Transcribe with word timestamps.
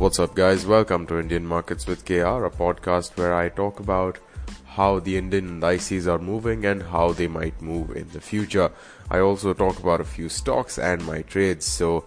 What's 0.00 0.18
up, 0.18 0.34
guys? 0.34 0.64
Welcome 0.64 1.06
to 1.08 1.18
Indian 1.18 1.44
Markets 1.46 1.86
with 1.86 2.06
KR, 2.06 2.46
a 2.46 2.50
podcast 2.50 3.18
where 3.18 3.34
I 3.34 3.50
talk 3.50 3.80
about 3.80 4.18
how 4.64 4.98
the 4.98 5.18
Indian 5.18 5.46
indices 5.46 6.08
are 6.08 6.18
moving 6.18 6.64
and 6.64 6.84
how 6.84 7.12
they 7.12 7.28
might 7.28 7.60
move 7.60 7.94
in 7.94 8.08
the 8.08 8.20
future. 8.22 8.72
I 9.10 9.18
also 9.18 9.52
talk 9.52 9.78
about 9.78 10.00
a 10.00 10.04
few 10.04 10.30
stocks 10.30 10.78
and 10.78 11.04
my 11.04 11.20
trades. 11.20 11.66
So, 11.66 12.06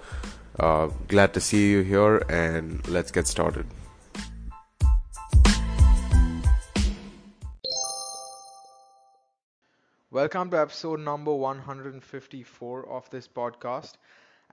uh, 0.60 0.88
glad 1.08 1.36
to 1.36 1.40
see 1.40 1.70
you 1.70 1.84
here, 1.84 2.18
and 2.30 2.82
let's 2.88 3.12
get 3.12 3.28
started. 3.28 3.68
Welcome 10.10 10.50
to 10.50 10.60
episode 10.60 11.02
number 11.02 11.32
154 11.32 12.90
of 12.90 13.08
this 13.12 13.28
podcast 13.28 13.98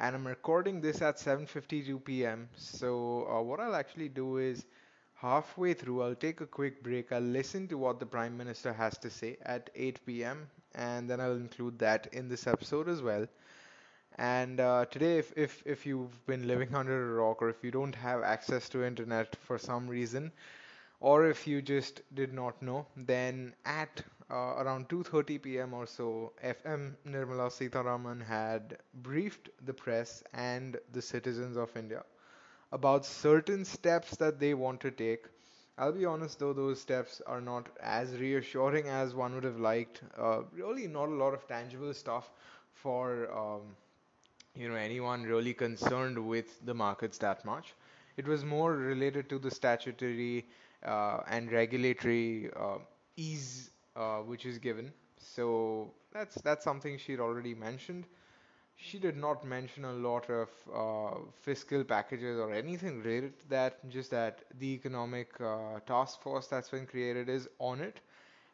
and 0.00 0.16
I'm 0.16 0.26
recording 0.26 0.80
this 0.80 1.00
at 1.02 1.18
7:52 1.20 2.00
p.m. 2.00 2.48
So 2.56 3.26
uh, 3.30 3.40
what 3.42 3.60
I'll 3.60 3.76
actually 3.76 4.08
do 4.08 4.38
is 4.38 4.66
halfway 5.14 5.74
through 5.74 6.02
I'll 6.02 6.16
take 6.16 6.40
a 6.40 6.46
quick 6.46 6.82
break. 6.82 7.12
I'll 7.12 7.20
listen 7.38 7.68
to 7.68 7.78
what 7.78 8.00
the 8.00 8.06
prime 8.06 8.36
minister 8.36 8.72
has 8.72 8.98
to 8.98 9.10
say 9.10 9.36
at 9.42 9.70
8 9.76 10.24
p.m. 10.24 10.48
and 10.74 11.08
then 11.08 11.20
I'll 11.20 11.36
include 11.36 11.78
that 11.80 12.08
in 12.12 12.28
this 12.28 12.46
episode 12.48 12.88
as 12.88 13.02
well. 13.02 13.26
And 14.18 14.60
uh, 14.60 14.86
today, 14.86 15.18
if, 15.18 15.32
if 15.36 15.62
if 15.66 15.86
you've 15.86 16.24
been 16.26 16.46
living 16.48 16.74
under 16.82 16.96
a 17.12 17.14
rock 17.22 17.42
or 17.42 17.48
if 17.50 17.64
you 17.64 17.70
don't 17.72 17.94
have 17.96 18.22
access 18.22 18.68
to 18.70 18.84
internet 18.84 19.36
for 19.36 19.58
some 19.58 19.88
reason, 19.88 20.32
or 21.00 21.26
if 21.26 21.46
you 21.46 21.62
just 21.62 22.02
did 22.14 22.32
not 22.32 22.62
know, 22.62 22.86
then 22.96 23.54
at 23.64 24.02
uh, 24.30 24.54
around 24.62 24.88
2:30 24.88 25.38
p.m. 25.38 25.74
or 25.74 25.86
so, 25.86 26.32
FM 26.42 26.96
Nirmala 27.06 27.48
Sitharaman 27.56 28.22
had 28.24 28.78
briefed 28.94 29.50
the 29.64 29.74
press 29.74 30.22
and 30.32 30.78
the 30.92 31.02
citizens 31.02 31.56
of 31.56 31.76
India 31.76 32.04
about 32.72 33.04
certain 33.06 33.64
steps 33.64 34.16
that 34.16 34.38
they 34.40 34.54
want 34.54 34.80
to 34.80 34.90
take. 34.90 35.26
I'll 35.78 35.92
be 35.92 36.04
honest 36.06 36.38
though, 36.38 36.52
those 36.52 36.80
steps 36.80 37.20
are 37.26 37.40
not 37.40 37.68
as 37.80 38.16
reassuring 38.18 38.88
as 38.88 39.14
one 39.14 39.34
would 39.34 39.44
have 39.44 39.58
liked. 39.60 40.02
Uh, 40.18 40.42
really, 40.52 40.86
not 40.86 41.08
a 41.08 41.18
lot 41.24 41.34
of 41.34 41.46
tangible 41.48 41.92
stuff 41.94 42.30
for 42.72 43.30
um, 43.36 43.76
you 44.54 44.68
know 44.68 44.74
anyone 44.76 45.22
really 45.24 45.54
concerned 45.54 46.18
with 46.18 46.64
the 46.64 46.74
markets 46.74 47.18
that 47.18 47.44
much. 47.44 47.74
It 48.16 48.26
was 48.26 48.44
more 48.44 48.72
related 48.74 49.28
to 49.30 49.38
the 49.38 49.50
statutory 49.50 50.46
uh, 50.84 51.20
and 51.28 51.50
regulatory 51.50 52.50
uh, 52.56 52.78
ease 53.16 53.69
uh, 53.96 54.18
which 54.18 54.46
is 54.46 54.58
given. 54.58 54.92
So 55.18 55.92
that's 56.12 56.36
that's 56.42 56.64
something 56.64 56.98
she'd 56.98 57.20
already 57.20 57.54
mentioned. 57.54 58.06
She 58.76 58.98
did 58.98 59.16
not 59.16 59.44
mention 59.44 59.84
a 59.84 59.92
lot 59.92 60.28
of 60.30 60.48
uh, 60.74 61.18
fiscal 61.40 61.84
packages 61.84 62.38
or 62.38 62.52
anything 62.52 63.02
related 63.02 63.38
to 63.40 63.48
that. 63.50 63.88
Just 63.90 64.10
that 64.10 64.42
the 64.58 64.72
economic 64.74 65.38
uh, 65.40 65.80
task 65.86 66.20
force 66.22 66.46
that's 66.48 66.70
been 66.70 66.86
created 66.86 67.28
is 67.28 67.48
on 67.58 67.80
it, 67.80 68.00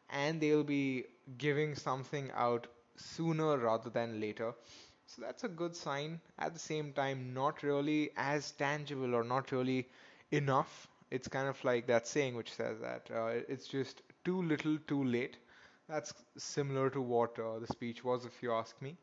and 0.09 0.39
they'll 0.41 0.63
be 0.63 1.05
giving 1.37 1.75
something 1.75 2.31
out 2.33 2.67
sooner 2.95 3.57
rather 3.57 3.89
than 3.89 4.19
later. 4.19 4.53
So 5.05 5.21
that's 5.21 5.43
a 5.43 5.49
good 5.49 5.75
sign. 5.75 6.19
At 6.39 6.53
the 6.53 6.59
same 6.59 6.93
time, 6.93 7.33
not 7.33 7.63
really 7.63 8.11
as 8.17 8.51
tangible 8.51 9.15
or 9.15 9.23
not 9.23 9.51
really 9.51 9.87
enough 10.31 10.87
it's 11.09 11.27
kind 11.29 11.47
of 11.47 11.63
like 11.63 11.87
that 11.87 12.05
saying 12.05 12.35
which 12.35 12.53
says 12.53 12.79
that 12.81 13.09
uh, 13.15 13.27
it's 13.47 13.65
just 13.67 14.01
too 14.27 14.41
little, 14.43 14.77
too 14.87 15.03
late. 15.03 15.37
That's 15.89 16.13
similar 16.37 16.89
to 16.91 17.01
what 17.01 17.39
uh, 17.39 17.59
the 17.59 17.67
speech 17.67 18.03
was, 18.03 18.25
if 18.25 18.43
you 18.43 18.53
ask 18.53 18.81
me. 18.81 18.97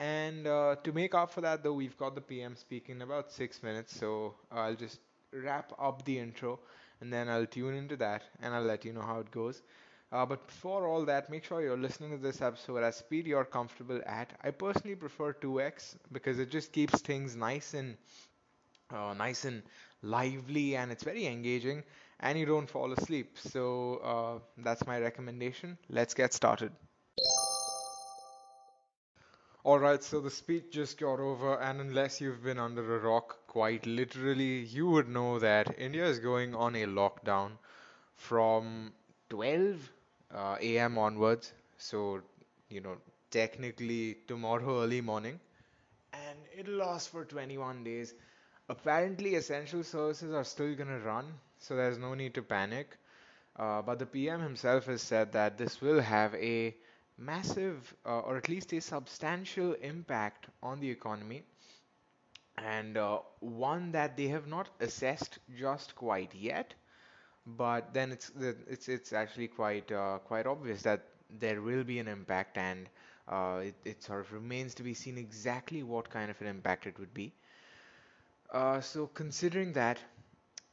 And 0.00 0.46
uh, 0.46 0.76
to 0.84 0.92
make 0.92 1.14
up 1.14 1.30
for 1.32 1.40
that, 1.42 1.62
though, 1.62 1.74
we've 1.74 1.96
got 1.96 2.14
the 2.14 2.20
PM 2.22 2.56
speaking 2.56 2.96
in 2.96 3.02
about 3.02 3.32
six 3.32 3.62
minutes, 3.62 3.96
so 3.96 4.34
I'll 4.50 4.74
just 4.76 5.00
wrap 5.32 5.72
up 5.78 6.04
the 6.04 6.18
intro 6.18 6.60
and 7.00 7.12
then 7.12 7.28
I'll 7.28 7.46
tune 7.46 7.74
into 7.74 7.96
that 7.98 8.24
and 8.40 8.54
I'll 8.54 8.62
let 8.64 8.84
you 8.84 8.92
know 8.92 9.02
how 9.02 9.20
it 9.20 9.30
goes. 9.30 9.62
Uh, 10.12 10.26
but 10.26 10.46
before 10.46 10.86
all 10.86 11.04
that, 11.06 11.30
make 11.30 11.44
sure 11.44 11.62
you're 11.62 11.78
listening 11.78 12.10
to 12.12 12.18
this 12.18 12.42
episode 12.42 12.82
at 12.84 12.94
speed 12.94 13.26
you're 13.26 13.44
comfortable 13.46 14.00
at. 14.06 14.32
I 14.42 14.50
personally 14.50 14.96
prefer 14.96 15.32
2x 15.34 15.96
because 16.12 16.38
it 16.38 16.50
just 16.50 16.72
keeps 16.72 17.00
things 17.00 17.36
nice 17.36 17.74
and 17.74 17.96
uh, 18.90 19.14
nice 19.14 19.44
and 19.44 19.62
lively 20.02 20.76
and 20.76 20.92
it's 20.92 21.04
very 21.04 21.26
engaging 21.26 21.82
and 22.22 22.38
you 22.38 22.46
don't 22.46 22.70
fall 22.70 22.92
asleep. 22.92 23.36
So 23.38 23.96
uh, 23.96 24.62
that's 24.62 24.86
my 24.86 24.98
recommendation. 25.00 25.76
Let's 25.90 26.14
get 26.14 26.32
started. 26.32 26.72
Alright, 29.64 30.02
so 30.02 30.20
the 30.20 30.30
speech 30.30 30.64
just 30.72 30.98
got 30.98 31.20
over, 31.20 31.60
and 31.60 31.80
unless 31.80 32.20
you've 32.20 32.42
been 32.42 32.58
under 32.58 32.96
a 32.96 32.98
rock, 32.98 33.46
quite 33.46 33.86
literally, 33.86 34.58
you 34.62 34.88
would 34.88 35.08
know 35.08 35.38
that 35.38 35.78
India 35.78 36.04
is 36.04 36.18
going 36.18 36.52
on 36.56 36.74
a 36.74 36.86
lockdown 36.86 37.52
from 38.16 38.92
12 39.30 39.92
uh, 40.34 40.56
a.m. 40.60 40.98
onwards. 40.98 41.52
So, 41.78 42.22
you 42.70 42.80
know, 42.80 42.96
technically 43.30 44.16
tomorrow 44.26 44.82
early 44.82 45.00
morning, 45.00 45.38
and 46.12 46.38
it'll 46.58 46.74
last 46.74 47.10
for 47.10 47.24
21 47.24 47.84
days. 47.84 48.14
Apparently, 48.68 49.36
essential 49.36 49.84
services 49.84 50.34
are 50.34 50.44
still 50.44 50.74
going 50.74 50.88
to 50.88 50.98
run, 51.06 51.32
so 51.62 51.76
there's 51.76 51.98
no 51.98 52.14
need 52.14 52.34
to 52.34 52.42
panic. 52.42 52.98
Uh, 53.56 53.82
but 53.82 53.98
the 53.98 54.06
PM 54.06 54.40
himself 54.40 54.86
has 54.86 55.02
said 55.02 55.32
that 55.32 55.58
this 55.58 55.80
will 55.80 56.00
have 56.00 56.34
a 56.34 56.76
massive, 57.18 57.94
uh, 58.06 58.20
or 58.20 58.36
at 58.36 58.48
least 58.48 58.72
a 58.72 58.80
substantial 58.80 59.74
impact 59.74 60.46
on 60.62 60.80
the 60.80 60.90
economy, 60.90 61.44
and 62.58 62.96
uh, 62.96 63.18
one 63.40 63.92
that 63.92 64.16
they 64.16 64.28
have 64.28 64.46
not 64.46 64.70
assessed 64.80 65.38
just 65.56 65.94
quite 65.96 66.34
yet. 66.34 66.74
But 67.46 67.92
then 67.94 68.12
it's 68.12 68.30
it's 68.68 68.88
it's 68.88 69.12
actually 69.12 69.48
quite 69.48 69.90
uh, 69.92 70.18
quite 70.24 70.46
obvious 70.46 70.82
that 70.82 71.06
there 71.30 71.60
will 71.62 71.84
be 71.84 71.98
an 71.98 72.08
impact, 72.08 72.58
and 72.58 72.88
uh, 73.28 73.60
it, 73.64 73.76
it 73.84 74.02
sort 74.02 74.20
of 74.20 74.32
remains 74.32 74.74
to 74.76 74.82
be 74.84 74.94
seen 74.94 75.18
exactly 75.18 75.82
what 75.82 76.10
kind 76.10 76.30
of 76.30 76.40
an 76.42 76.48
impact 76.48 76.86
it 76.86 76.98
would 76.98 77.14
be. 77.14 77.34
Uh, 78.52 78.80
so 78.80 79.06
considering 79.08 79.72
that, 79.72 79.98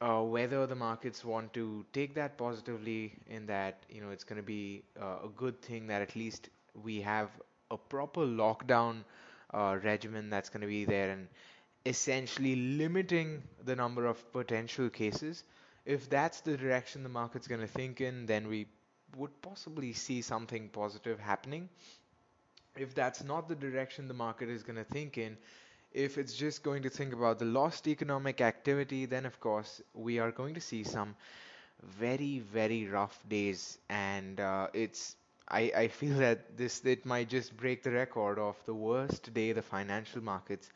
uh, 0.02 0.22
whether 0.22 0.66
the 0.66 0.76
markets 0.76 1.26
want 1.26 1.54
to 1.54 1.86
take 1.94 2.14
that 2.16 2.38
positively 2.38 3.14
in 3.28 3.46
that, 3.48 3.84
you 3.90 4.02
know, 4.02 4.10
it's 4.12 4.24
going 4.24 4.38
to 4.38 4.46
be 4.46 4.84
uh, 5.02 5.26
a 5.26 5.30
good 5.36 5.62
thing 5.62 5.88
that 5.88 6.02
at 6.02 6.16
least 6.16 6.50
we 6.84 7.02
have 7.02 7.30
a 7.72 7.78
proper 7.78 8.22
lockdown 8.22 9.04
uh, 9.54 9.78
regimen 9.84 10.30
that's 10.30 10.50
going 10.50 10.62
to 10.62 10.68
be 10.68 10.86
there 10.86 11.10
and 11.12 11.28
essentially 11.86 12.56
limiting 12.56 13.44
the 13.66 13.76
number 13.76 14.06
of 14.06 14.32
potential 14.32 14.90
cases. 14.90 15.44
If 15.86 16.10
that's 16.10 16.42
the 16.42 16.56
direction 16.58 17.04
the 17.04 17.10
market's 17.10 17.48
going 17.48 17.62
to 17.62 17.68
think 17.68 18.00
in, 18.02 18.26
then 18.26 18.48
we 18.48 18.68
would 19.18 19.42
possibly 19.42 19.94
see 19.94 20.22
something 20.22 20.70
positive 20.70 21.20
happening. 21.20 21.68
If 22.76 22.96
that's 22.96 23.24
not 23.24 23.48
the 23.48 23.56
direction 23.56 24.08
the 24.08 24.14
market 24.14 24.50
is 24.50 24.64
going 24.64 24.78
to 24.78 24.84
think 24.84 25.18
in, 25.18 25.38
if 25.94 26.18
it's 26.18 26.34
just 26.36 26.64
going 26.64 26.84
to 26.84 26.90
think 26.90 27.14
about 27.14 27.40
the 27.40 27.46
lost 27.46 27.88
economic 27.88 28.42
activity, 28.42 29.06
then 29.06 29.26
of 29.26 29.40
course 29.40 29.82
we 29.94 30.20
are 30.20 30.32
going 30.32 30.54
to 30.56 30.62
see 30.62 30.84
some 30.84 31.16
very, 31.84 32.40
very 32.40 32.88
rough 32.88 33.20
days. 33.28 33.78
And 33.90 34.40
uh, 34.40 34.68
it's 34.74 35.16
I, 35.50 35.72
I 35.76 35.88
feel 35.88 36.18
that 36.26 36.58
this 36.58 36.84
it 36.86 37.06
might 37.06 37.30
just 37.30 37.56
break 37.58 37.84
the 37.84 37.92
record 37.92 38.40
of 38.40 38.58
the 38.66 38.74
worst 38.74 39.34
day 39.34 39.52
the 39.54 39.62
financial 39.62 40.24
markets 40.24 40.70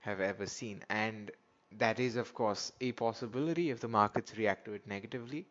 have 0.00 0.20
ever 0.20 0.46
seen. 0.46 0.82
And 0.88 1.30
that 1.78 2.00
is, 2.00 2.16
of 2.16 2.34
course, 2.34 2.72
a 2.80 2.92
possibility 2.92 3.70
if 3.70 3.80
the 3.80 3.88
markets 3.88 4.36
react 4.36 4.64
to 4.66 4.72
it 4.72 4.86
negatively, 4.86 5.46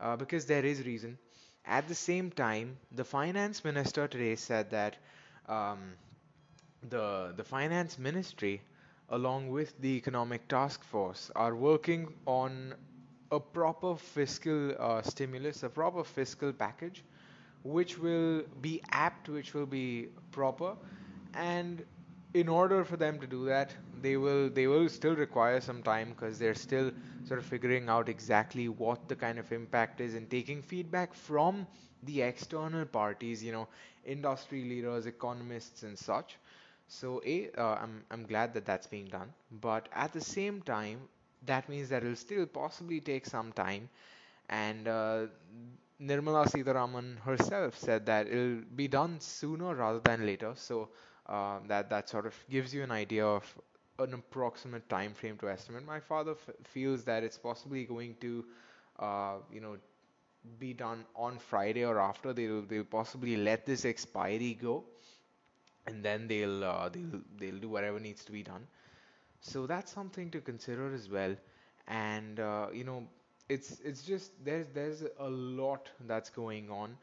uh, 0.00 0.16
because 0.16 0.46
there 0.46 0.64
is 0.64 0.84
reason. 0.86 1.18
At 1.66 1.88
the 1.88 1.94
same 1.94 2.30
time, 2.30 2.78
the 2.92 3.04
finance 3.04 3.64
minister 3.64 4.08
today 4.08 4.36
said 4.36 4.70
that. 4.70 4.96
Um, 5.48 5.94
the 6.82 7.32
the 7.36 7.44
finance 7.44 7.98
ministry 7.98 8.60
along 9.10 9.48
with 9.48 9.78
the 9.80 9.88
economic 9.96 10.46
task 10.48 10.82
force 10.84 11.30
are 11.34 11.54
working 11.56 12.08
on 12.26 12.74
a 13.30 13.40
proper 13.40 13.96
fiscal 13.96 14.74
uh, 14.78 15.02
stimulus 15.02 15.62
a 15.62 15.68
proper 15.68 16.04
fiscal 16.04 16.52
package 16.52 17.04
which 17.62 17.98
will 17.98 18.42
be 18.60 18.80
apt 18.92 19.28
which 19.28 19.54
will 19.54 19.66
be 19.66 20.08
proper. 20.32 20.76
And 21.34 21.84
in 22.34 22.48
order 22.48 22.84
for 22.84 22.96
them 22.96 23.18
to 23.20 23.26
do 23.26 23.44
that 23.46 23.74
they 24.00 24.16
will 24.16 24.48
they 24.50 24.66
will 24.66 24.88
still 24.88 25.16
require 25.16 25.60
some 25.60 25.82
time 25.82 26.10
because 26.10 26.38
they're 26.38 26.54
still 26.54 26.90
sort 27.24 27.38
of 27.40 27.46
figuring 27.46 27.88
out 27.88 28.08
exactly 28.08 28.68
what 28.68 29.08
the 29.08 29.16
kind 29.16 29.38
of 29.38 29.50
impact 29.52 30.00
is 30.00 30.14
and 30.14 30.30
taking 30.30 30.62
feedback 30.62 31.14
from 31.14 31.66
the 32.04 32.20
external 32.22 32.84
parties 32.84 33.42
you 33.42 33.52
know 33.52 33.66
industry 34.04 34.64
leaders 34.64 35.06
economists 35.06 35.82
and 35.82 35.98
such 35.98 36.38
so 36.88 37.22
a, 37.26 37.50
uh, 37.52 37.76
I'm 37.82 38.04
I'm 38.10 38.24
glad 38.26 38.54
that 38.54 38.66
that's 38.66 38.86
being 38.88 39.06
done, 39.06 39.32
but 39.50 39.88
at 39.92 40.12
the 40.12 40.20
same 40.20 40.62
time, 40.62 41.00
that 41.46 41.68
means 41.68 41.90
that 41.90 42.02
it'll 42.04 42.16
still 42.16 42.46
possibly 42.46 43.00
take 43.00 43.26
some 43.26 43.52
time, 43.52 43.90
and 44.50 44.88
uh, 44.88 45.26
Nirmala 46.00 46.46
Sitharaman 46.46 47.18
herself 47.20 47.76
said 47.78 48.06
that 48.06 48.28
it'll 48.28 48.62
be 48.76 48.88
done 48.88 49.20
sooner 49.20 49.74
rather 49.74 50.00
than 50.00 50.26
later. 50.26 50.52
So 50.56 50.90
uh, 51.26 51.60
that 51.68 51.90
that 51.90 52.08
sort 52.08 52.26
of 52.26 52.34
gives 52.50 52.74
you 52.74 52.82
an 52.84 52.92
idea 52.92 53.26
of 53.26 53.44
an 53.98 54.14
approximate 54.14 54.88
time 54.88 55.14
frame 55.14 55.38
to 55.38 55.48
estimate. 55.50 55.84
My 55.86 56.00
father 56.00 56.32
f 56.32 56.50
feels 56.64 57.04
that 57.04 57.24
it's 57.24 57.38
possibly 57.38 57.84
going 57.84 58.16
to, 58.20 58.44
uh, 59.00 59.36
you 59.52 59.60
know, 59.60 59.76
be 60.58 60.72
done 60.72 61.04
on 61.16 61.38
Friday 61.38 61.84
or 61.84 61.98
after. 62.00 62.32
They'll 62.32 62.62
they'll 62.62 62.84
possibly 62.84 63.36
let 63.36 63.66
this 63.66 63.84
expiry 63.84 64.54
go, 64.54 64.84
and 65.88 66.04
then 66.04 66.28
they'll 66.28 66.64
uh, 66.64 66.88
they'll 66.90 67.20
they'll 67.38 67.58
do 67.60 67.68
whatever 67.68 68.00
needs 68.00 68.24
to 68.26 68.32
be 68.32 68.42
done. 68.42 68.66
So 69.40 69.66
that's 69.66 69.92
something 69.92 70.30
to 70.32 70.40
consider 70.40 70.92
as 70.94 71.08
well. 71.10 71.36
And 71.88 72.40
uh, 72.40 72.68
you 72.72 72.84
know, 72.84 73.08
it's 73.48 73.80
it's 73.80 74.02
just 74.02 74.32
there's 74.44 74.66
there's 74.74 75.04
a 75.18 75.28
lot 75.28 75.90
that's 76.06 76.30
going 76.30 76.70
on, 76.70 76.96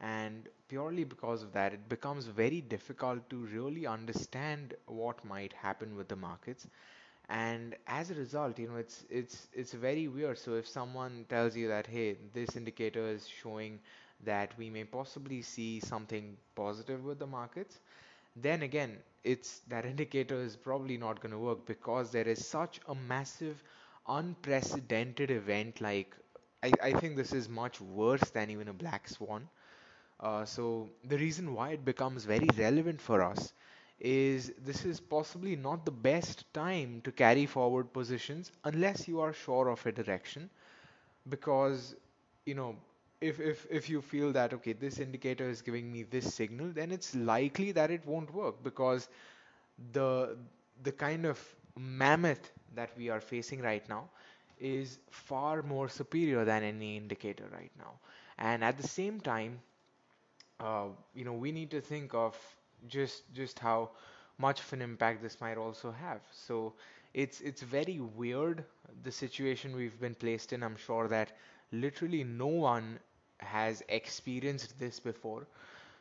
and 0.00 0.48
purely 0.68 1.04
because 1.04 1.42
of 1.42 1.52
that, 1.52 1.74
it 1.74 1.88
becomes 1.88 2.26
very 2.26 2.60
difficult 2.60 3.28
to 3.30 3.36
really 3.46 3.86
understand 3.86 4.74
what 4.86 5.24
might 5.24 5.52
happen 5.52 5.96
with 5.96 6.08
the 6.08 6.16
markets. 6.16 6.68
And 7.28 7.76
as 7.86 8.10
a 8.10 8.14
result, 8.14 8.58
you 8.58 8.68
know, 8.68 8.76
it's 8.76 9.04
it's 9.10 9.48
it's 9.52 9.72
very 9.72 10.08
weird. 10.08 10.38
So 10.38 10.54
if 10.54 10.66
someone 10.68 11.26
tells 11.28 11.56
you 11.56 11.68
that, 11.68 11.86
hey, 11.86 12.16
this 12.34 12.56
indicator 12.56 13.06
is 13.08 13.28
showing 13.28 13.80
that 14.24 14.56
we 14.58 14.70
may 14.70 14.84
possibly 14.84 15.42
see 15.42 15.80
something 15.80 16.36
positive 16.54 17.04
with 17.04 17.18
the 17.18 17.26
markets, 17.26 17.80
then 18.36 18.62
again, 18.62 18.98
it's 19.24 19.60
that 19.68 19.84
indicator 19.92 20.40
is 20.42 20.56
probably 20.56 20.96
not 20.96 21.20
going 21.20 21.32
to 21.32 21.38
work 21.38 21.66
because 21.66 22.10
there 22.10 22.28
is 22.28 22.46
such 22.46 22.80
a 22.88 22.94
massive, 22.94 23.62
unprecedented 24.08 25.30
event. 25.30 25.80
Like, 25.80 26.16
I, 26.62 26.72
I 26.82 26.92
think 26.92 27.16
this 27.16 27.32
is 27.32 27.48
much 27.48 27.80
worse 27.80 28.30
than 28.30 28.50
even 28.50 28.68
a 28.68 28.72
black 28.74 29.08
swan. 29.08 29.48
Uh, 30.20 30.44
so 30.44 30.90
the 31.04 31.18
reason 31.18 31.54
why 31.54 31.70
it 31.70 31.84
becomes 31.84 32.24
very 32.24 32.48
relevant 32.56 33.00
for 33.00 33.22
us 33.22 33.52
is 34.00 34.52
this 34.64 34.84
is 34.84 35.00
possibly 35.00 35.56
not 35.56 35.84
the 35.84 35.90
best 35.92 36.52
time 36.54 37.00
to 37.02 37.12
carry 37.12 37.46
forward 37.46 37.92
positions 37.92 38.50
unless 38.64 39.08
you 39.08 39.20
are 39.20 39.32
sure 39.32 39.68
of 39.68 39.84
a 39.86 39.92
direction 39.92 40.50
because 41.28 41.94
you 42.46 42.54
know 42.54 42.76
if 43.28 43.40
if 43.40 43.66
if 43.70 43.88
you 43.90 44.00
feel 44.02 44.32
that 44.32 44.52
okay 44.54 44.72
this 44.72 44.98
indicator 44.98 45.48
is 45.48 45.62
giving 45.62 45.90
me 45.92 46.02
this 46.04 46.34
signal 46.34 46.70
then 46.78 46.92
it's 46.92 47.14
likely 47.14 47.72
that 47.72 47.90
it 47.90 48.06
won't 48.06 48.32
work 48.34 48.62
because 48.62 49.08
the 49.92 50.36
the 50.82 50.92
kind 50.92 51.26
of 51.26 51.40
mammoth 51.78 52.52
that 52.74 52.90
we 52.98 53.08
are 53.10 53.20
facing 53.20 53.60
right 53.62 53.88
now 53.88 54.08
is 54.58 54.98
far 55.10 55.62
more 55.62 55.88
superior 55.88 56.44
than 56.44 56.62
any 56.62 56.96
indicator 56.96 57.48
right 57.52 57.72
now 57.78 57.92
and 58.38 58.64
at 58.64 58.76
the 58.78 58.88
same 58.88 59.20
time 59.20 59.60
uh, 60.60 60.86
you 61.14 61.24
know, 61.24 61.32
we 61.32 61.52
need 61.52 61.70
to 61.70 61.80
think 61.80 62.14
of 62.14 62.36
just 62.88 63.32
just 63.34 63.58
how 63.58 63.90
much 64.38 64.60
of 64.60 64.72
an 64.72 64.82
impact 64.82 65.22
this 65.22 65.40
might 65.40 65.56
also 65.58 65.90
have. 65.92 66.20
So 66.32 66.74
it's 67.14 67.40
it's 67.40 67.62
very 67.62 68.00
weird 68.00 68.64
the 69.02 69.12
situation 69.12 69.76
we've 69.76 70.00
been 70.00 70.14
placed 70.14 70.52
in. 70.52 70.62
I'm 70.62 70.76
sure 70.76 71.08
that 71.08 71.32
literally 71.72 72.24
no 72.24 72.46
one 72.46 72.98
has 73.42 73.82
experienced 73.88 74.78
this 74.78 75.00
before. 75.00 75.46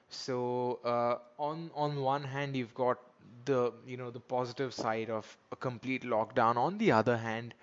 So 0.09 0.79
uh, 0.85 1.17
on 1.39 1.71
on 1.75 2.01
one 2.01 2.23
hand, 2.23 2.55
you've 2.55 2.73
got 2.75 2.99
the 3.45 3.73
you 3.85 3.97
know 3.97 4.09
the 4.11 4.19
positive 4.19 4.73
side 4.73 5.09
of 5.09 5.37
a 5.51 5.55
complete 5.55 6.03
lockdown. 6.03 6.57
On 6.57 6.77
the 6.77 6.91
other 6.91 7.17
hand, 7.17 7.53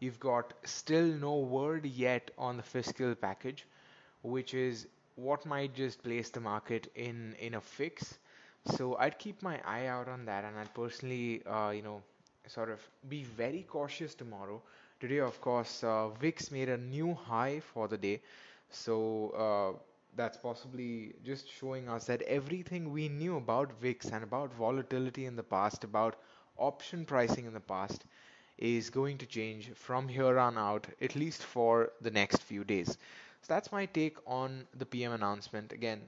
you've 0.00 0.20
got 0.20 0.52
still 0.64 1.06
no 1.06 1.38
word 1.38 1.86
yet 1.86 2.30
on 2.38 2.56
the 2.56 2.62
fiscal 2.62 3.14
package, 3.14 3.66
which 4.22 4.54
is 4.54 4.86
what 5.16 5.44
might 5.46 5.74
just 5.74 6.02
place 6.02 6.30
the 6.30 6.40
market 6.40 6.90
in 6.94 7.34
in 7.40 7.54
a 7.54 7.60
fix. 7.60 8.18
So 8.66 8.96
I'd 8.96 9.18
keep 9.18 9.42
my 9.42 9.60
eye 9.64 9.86
out 9.86 10.08
on 10.08 10.24
that, 10.26 10.44
and 10.44 10.58
I'd 10.58 10.74
personally, 10.74 11.42
uh, 11.46 11.70
you 11.70 11.82
know, 11.82 12.02
sort 12.46 12.70
of 12.70 12.80
be 13.08 13.22
very 13.24 13.62
cautious 13.62 14.14
tomorrow. 14.14 14.62
Today, 15.00 15.20
of 15.20 15.40
course, 15.40 15.82
uh, 15.84 16.08
VIX 16.10 16.50
made 16.50 16.68
a 16.68 16.78
new 16.78 17.14
high 17.14 17.60
for 17.60 17.88
the 17.88 17.98
day, 17.98 18.20
so 18.74 19.30
uh, 19.46 19.78
that's 20.16 20.36
possibly 20.38 21.14
just 21.24 21.48
showing 21.50 21.88
us 21.88 22.06
that 22.06 22.22
everything 22.22 22.92
we 22.92 23.08
knew 23.08 23.36
about 23.36 23.72
VIX 23.80 24.10
and 24.12 24.24
about 24.24 24.52
volatility 24.54 25.26
in 25.26 25.36
the 25.36 25.42
past, 25.42 25.84
about 25.84 26.16
option 26.58 27.04
pricing 27.06 27.46
in 27.46 27.54
the 27.54 27.60
past, 27.60 28.04
is 28.58 28.90
going 28.90 29.18
to 29.18 29.26
change 29.26 29.70
from 29.74 30.08
here 30.08 30.38
on 30.38 30.58
out, 30.58 30.86
at 31.00 31.14
least 31.16 31.42
for 31.44 31.92
the 32.00 32.10
next 32.10 32.42
few 32.42 32.64
days. 32.64 32.88
So 33.42 33.54
that's 33.54 33.72
my 33.72 33.86
take 33.86 34.16
on 34.26 34.66
the 34.74 34.86
PM 34.86 35.12
announcement. 35.12 35.72
Again, 35.72 36.02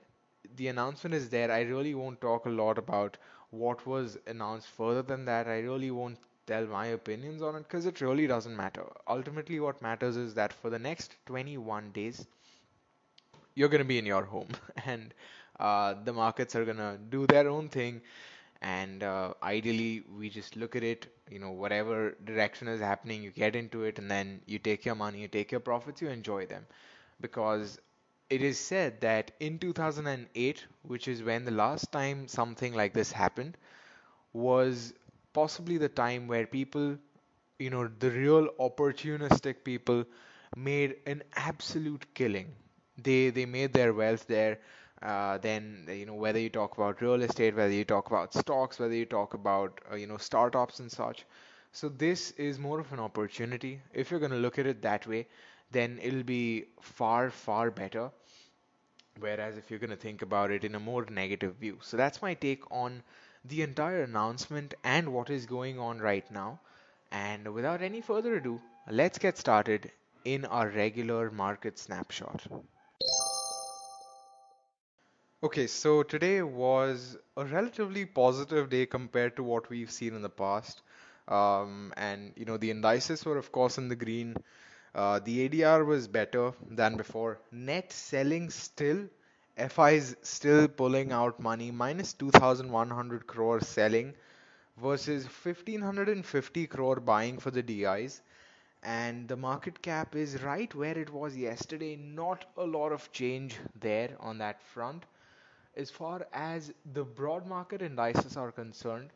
the 0.56 0.68
announcement 0.68 1.14
is 1.14 1.28
there. 1.30 1.50
I 1.50 1.60
really 1.62 1.94
won't 1.94 2.20
talk 2.20 2.46
a 2.46 2.50
lot 2.50 2.78
about 2.78 3.16
what 3.50 3.86
was 3.86 4.16
announced 4.26 4.68
further 4.68 5.02
than 5.02 5.24
that. 5.26 5.46
I 5.48 5.58
really 5.60 5.90
won't 5.90 6.18
tell 6.46 6.66
my 6.66 6.86
opinions 6.86 7.42
on 7.42 7.54
it 7.56 7.64
because 7.64 7.86
it 7.86 8.00
really 8.00 8.26
doesn't 8.26 8.56
matter. 8.56 8.84
Ultimately, 9.08 9.60
what 9.60 9.80
matters 9.82 10.16
is 10.16 10.34
that 10.34 10.52
for 10.52 10.70
the 10.70 10.78
next 10.78 11.16
21 11.26 11.90
days, 11.92 12.26
you're 13.56 13.68
going 13.70 13.80
to 13.82 13.86
be 13.94 13.98
in 13.98 14.06
your 14.06 14.24
home. 14.24 14.50
And 14.86 15.14
uh, 15.60 15.94
the 16.04 16.14
markets 16.14 16.56
are 16.56 16.64
going 16.64 16.78
to 16.78 16.98
do 17.10 17.26
their 17.26 17.48
own 17.48 17.68
thing. 17.70 18.02
And 18.62 19.02
uh, 19.04 19.34
ideally 19.42 20.04
we 20.18 20.30
just 20.30 20.56
look 20.56 20.76
at 20.76 20.84
it 20.84 21.08
you 21.30 21.38
know 21.40 21.50
whatever 21.52 22.16
direction 22.24 22.68
is 22.68 22.80
happening 22.80 23.22
you 23.22 23.30
get 23.32 23.56
into 23.56 23.84
it 23.84 23.98
and 23.98 24.10
then 24.10 24.40
you 24.46 24.58
take 24.58 24.84
your 24.86 24.94
money 24.94 25.20
you 25.20 25.28
take 25.28 25.50
your 25.52 25.60
profits 25.60 26.02
you 26.02 26.08
enjoy 26.08 26.46
them. 26.46 26.66
Because 27.20 27.78
it 28.30 28.42
is 28.42 28.58
said 28.58 29.00
that 29.02 29.32
in 29.40 29.58
2008 29.58 30.66
which 30.82 31.08
is 31.08 31.22
when 31.22 31.44
the 31.44 31.52
last 31.52 31.92
time 31.92 32.28
something 32.28 32.74
like 32.74 32.94
this 32.94 33.12
happened 33.12 33.56
was 34.32 34.94
possibly 35.34 35.78
the 35.78 35.88
time 35.88 36.28
where 36.28 36.46
people 36.46 36.96
you 37.58 37.70
know 37.70 37.88
the 37.88 38.10
real 38.10 38.48
opportunistic 38.60 39.64
people 39.64 40.04
made 40.56 40.96
an 41.06 41.22
absolute 41.36 42.06
killing 42.14 42.54
they 43.02 43.30
they 43.30 43.46
made 43.46 43.72
their 43.72 43.92
wealth 43.92 44.26
there. 44.26 44.58
Uh, 45.02 45.38
then 45.38 45.86
you 45.90 46.06
know 46.06 46.14
whether 46.14 46.38
you 46.38 46.48
talk 46.50 46.76
about 46.76 47.00
real 47.02 47.22
estate, 47.22 47.54
whether 47.56 47.72
you 47.72 47.84
talk 47.84 48.08
about 48.10 48.32
stocks, 48.34 48.78
whether 48.78 48.94
you 48.94 49.04
talk 49.06 49.34
about 49.34 49.80
uh, 49.92 49.96
you 49.96 50.06
know 50.06 50.16
startups 50.16 50.80
and 50.80 50.90
such. 50.90 51.24
So 51.72 51.88
this 51.88 52.30
is 52.32 52.58
more 52.58 52.80
of 52.80 52.92
an 52.92 53.00
opportunity. 53.00 53.80
If 53.92 54.10
you're 54.10 54.20
going 54.20 54.32
to 54.32 54.38
look 54.38 54.58
at 54.58 54.66
it 54.66 54.82
that 54.82 55.06
way, 55.06 55.26
then 55.72 55.98
it'll 56.02 56.22
be 56.22 56.64
far 56.80 57.30
far 57.30 57.70
better. 57.70 58.10
Whereas 59.18 59.58
if 59.58 59.70
you're 59.70 59.78
going 59.78 59.90
to 59.90 59.96
think 59.96 60.22
about 60.22 60.50
it 60.50 60.64
in 60.64 60.74
a 60.74 60.80
more 60.80 61.04
negative 61.04 61.56
view. 61.56 61.78
So 61.82 61.98
that's 61.98 62.22
my 62.22 62.32
take 62.32 62.62
on 62.70 63.02
the 63.44 63.60
entire 63.60 64.02
announcement 64.04 64.72
and 64.84 65.12
what 65.12 65.28
is 65.28 65.44
going 65.44 65.78
on 65.78 65.98
right 65.98 66.28
now. 66.30 66.60
And 67.10 67.52
without 67.52 67.82
any 67.82 68.00
further 68.00 68.36
ado, 68.36 68.62
let's 68.90 69.18
get 69.18 69.36
started 69.38 69.92
in 70.24 70.44
our 70.46 70.68
regular 70.70 71.30
market 71.30 71.78
snapshot. 71.78 72.46
Okay, 75.46 75.68
so 75.68 76.02
today 76.02 76.42
was 76.42 77.16
a 77.36 77.44
relatively 77.44 78.04
positive 78.04 78.68
day 78.68 78.86
compared 78.86 79.36
to 79.36 79.44
what 79.44 79.68
we've 79.70 79.90
seen 79.90 80.14
in 80.14 80.22
the 80.22 80.28
past. 80.28 80.82
Um, 81.28 81.92
and 81.96 82.32
you 82.36 82.44
know 82.44 82.56
the 82.56 82.70
indices 82.70 83.24
were 83.24 83.36
of 83.38 83.52
course 83.52 83.78
in 83.78 83.88
the 83.88 83.94
green. 83.96 84.36
Uh, 84.94 85.20
the 85.20 85.48
ADR 85.48 85.84
was 85.86 86.08
better 86.08 86.52
than 86.70 86.96
before. 86.96 87.38
Net 87.52 87.92
selling 87.92 88.50
still, 88.50 89.08
FIs 89.56 90.16
still 90.22 90.66
pulling 90.68 91.12
out 91.12 91.38
money, 91.38 91.70
minus 91.70 92.12
2,100 92.14 93.26
crore 93.26 93.60
selling 93.60 94.14
versus 94.78 95.26
1,550 95.26 96.66
crore 96.66 97.00
buying 97.00 97.38
for 97.38 97.50
the 97.52 97.62
DIs. 97.62 98.22
And 98.82 99.28
the 99.28 99.36
market 99.36 99.82
cap 99.82 100.16
is 100.16 100.42
right 100.42 100.74
where 100.74 100.98
it 100.98 101.10
was 101.12 101.36
yesterday. 101.36 101.96
Not 101.96 102.46
a 102.56 102.64
lot 102.64 102.92
of 102.92 103.12
change 103.12 103.56
there 103.80 104.16
on 104.20 104.38
that 104.38 104.62
front. 104.62 105.04
As 105.76 105.90
far 105.90 106.26
as 106.32 106.72
the 106.92 107.04
broad 107.04 107.46
market 107.46 107.82
indices 107.82 108.36
are 108.36 108.50
concerned, 108.52 109.10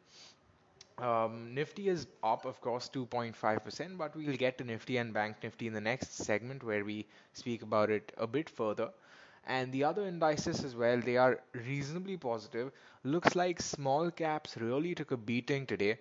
um, 0.99 1.55
Nifty 1.55 1.89
is 1.89 2.07
up, 2.23 2.45
of 2.45 2.61
course, 2.61 2.89
2.5%, 2.89 3.97
but 3.99 4.15
we'll 4.15 4.37
get 4.37 4.59
to 4.59 4.65
Nifty 4.65 4.99
and 4.99 5.13
Bank 5.15 5.37
Nifty 5.43 5.67
in 5.67 5.73
the 5.73 5.81
next 5.81 6.15
segment 6.17 6.63
where 6.63 6.85
we 6.85 7.07
speak 7.33 7.63
about 7.63 7.91
it 7.91 8.13
a 8.19 8.27
bit 8.27 8.49
further. 8.51 8.91
And 9.47 9.73
the 9.73 9.85
other 9.85 10.07
indices 10.07 10.63
as 10.65 10.77
well, 10.77 11.01
they 11.01 11.17
are 11.17 11.41
reasonably 11.55 12.17
positive. 12.19 12.71
Looks 13.05 13.35
like 13.35 13.61
small 13.63 14.11
caps 14.11 14.57
really 14.59 14.95
took 14.95 15.11
a 15.13 15.17
beating 15.17 15.67
today 15.67 15.99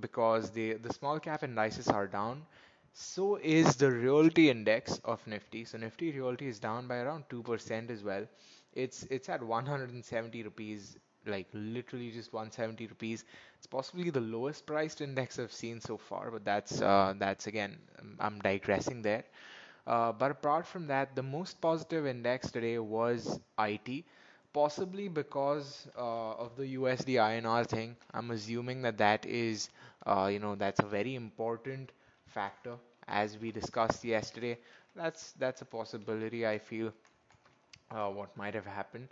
because 0.00 0.50
the 0.50 0.74
the 0.74 0.92
small 0.92 1.18
cap 1.20 1.42
indices 1.42 1.88
are 1.88 2.06
down. 2.06 2.46
So 2.92 3.36
is 3.36 3.76
the 3.76 3.90
realty 3.90 4.50
index 4.50 4.98
of 5.04 5.26
Nifty. 5.26 5.64
So 5.64 5.78
Nifty 5.78 6.12
realty 6.12 6.48
is 6.48 6.58
down 6.60 6.86
by 6.88 6.96
around 6.98 7.24
2% 7.30 7.90
as 7.90 8.02
well. 8.04 8.26
It's 8.74 9.04
it's 9.04 9.28
at 9.30 9.42
170 9.42 10.42
rupees, 10.42 10.98
like 11.26 11.48
literally 11.54 12.10
just 12.10 12.32
170 12.32 12.86
rupees. 12.86 13.24
It's 13.58 13.66
possibly 13.66 14.10
the 14.10 14.20
lowest 14.20 14.66
priced 14.66 15.00
index 15.00 15.38
I've 15.38 15.52
seen 15.52 15.80
so 15.80 15.96
far, 15.98 16.30
but 16.30 16.44
that's 16.44 16.80
uh, 16.82 17.14
that's 17.18 17.46
again 17.46 17.78
I'm 18.20 18.38
digressing 18.40 19.02
there. 19.02 19.24
Uh, 19.86 20.12
but 20.12 20.30
apart 20.30 20.66
from 20.66 20.86
that, 20.88 21.14
the 21.14 21.22
most 21.22 21.60
positive 21.60 22.06
index 22.06 22.50
today 22.50 22.78
was 22.78 23.40
IT, 23.58 24.04
Possibly 24.52 25.08
because 25.08 25.88
uh, 25.96 26.32
of 26.34 26.56
the 26.56 26.66
USD 26.78 27.18
INR 27.18 27.64
thing. 27.64 27.96
I'm 28.12 28.30
assuming 28.30 28.82
that 28.82 28.98
that 28.98 29.26
is, 29.26 29.68
uh, 30.06 30.28
you 30.32 30.38
know, 30.38 30.54
that's 30.54 30.80
a 30.80 30.86
very 30.86 31.14
important 31.16 31.92
factor 32.26 32.76
as 33.08 33.38
we 33.38 33.50
discussed 33.52 34.04
yesterday. 34.04 34.58
That's 34.96 35.32
that's 35.32 35.60
a 35.62 35.64
possibility. 35.66 36.46
I 36.46 36.58
feel 36.58 36.92
uh, 37.94 38.10
what 38.10 38.36
might 38.36 38.54
have 38.54 38.66
happened. 38.66 39.08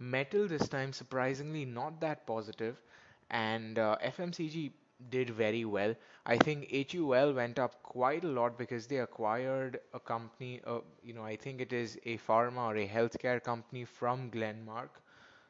Metal 0.00 0.48
this 0.48 0.68
time 0.68 0.92
surprisingly 0.92 1.64
not 1.64 2.00
that 2.00 2.26
positive, 2.26 2.82
and 3.30 3.78
uh, 3.78 3.96
FMCG 4.00 4.72
did 5.10 5.30
very 5.30 5.64
well. 5.64 5.94
I 6.26 6.36
think 6.38 6.66
HUL 6.70 7.32
went 7.34 7.58
up 7.58 7.82
quite 7.82 8.24
a 8.24 8.28
lot 8.28 8.58
because 8.58 8.86
they 8.88 8.98
acquired 8.98 9.80
a 9.94 10.00
company, 10.00 10.60
uh, 10.66 10.80
you 11.04 11.14
know, 11.14 11.24
I 11.24 11.36
think 11.36 11.60
it 11.60 11.72
is 11.72 11.98
a 12.06 12.18
pharma 12.18 12.66
or 12.72 12.76
a 12.76 12.88
healthcare 12.88 13.42
company 13.42 13.84
from 13.84 14.30
Glenmark. 14.30 14.90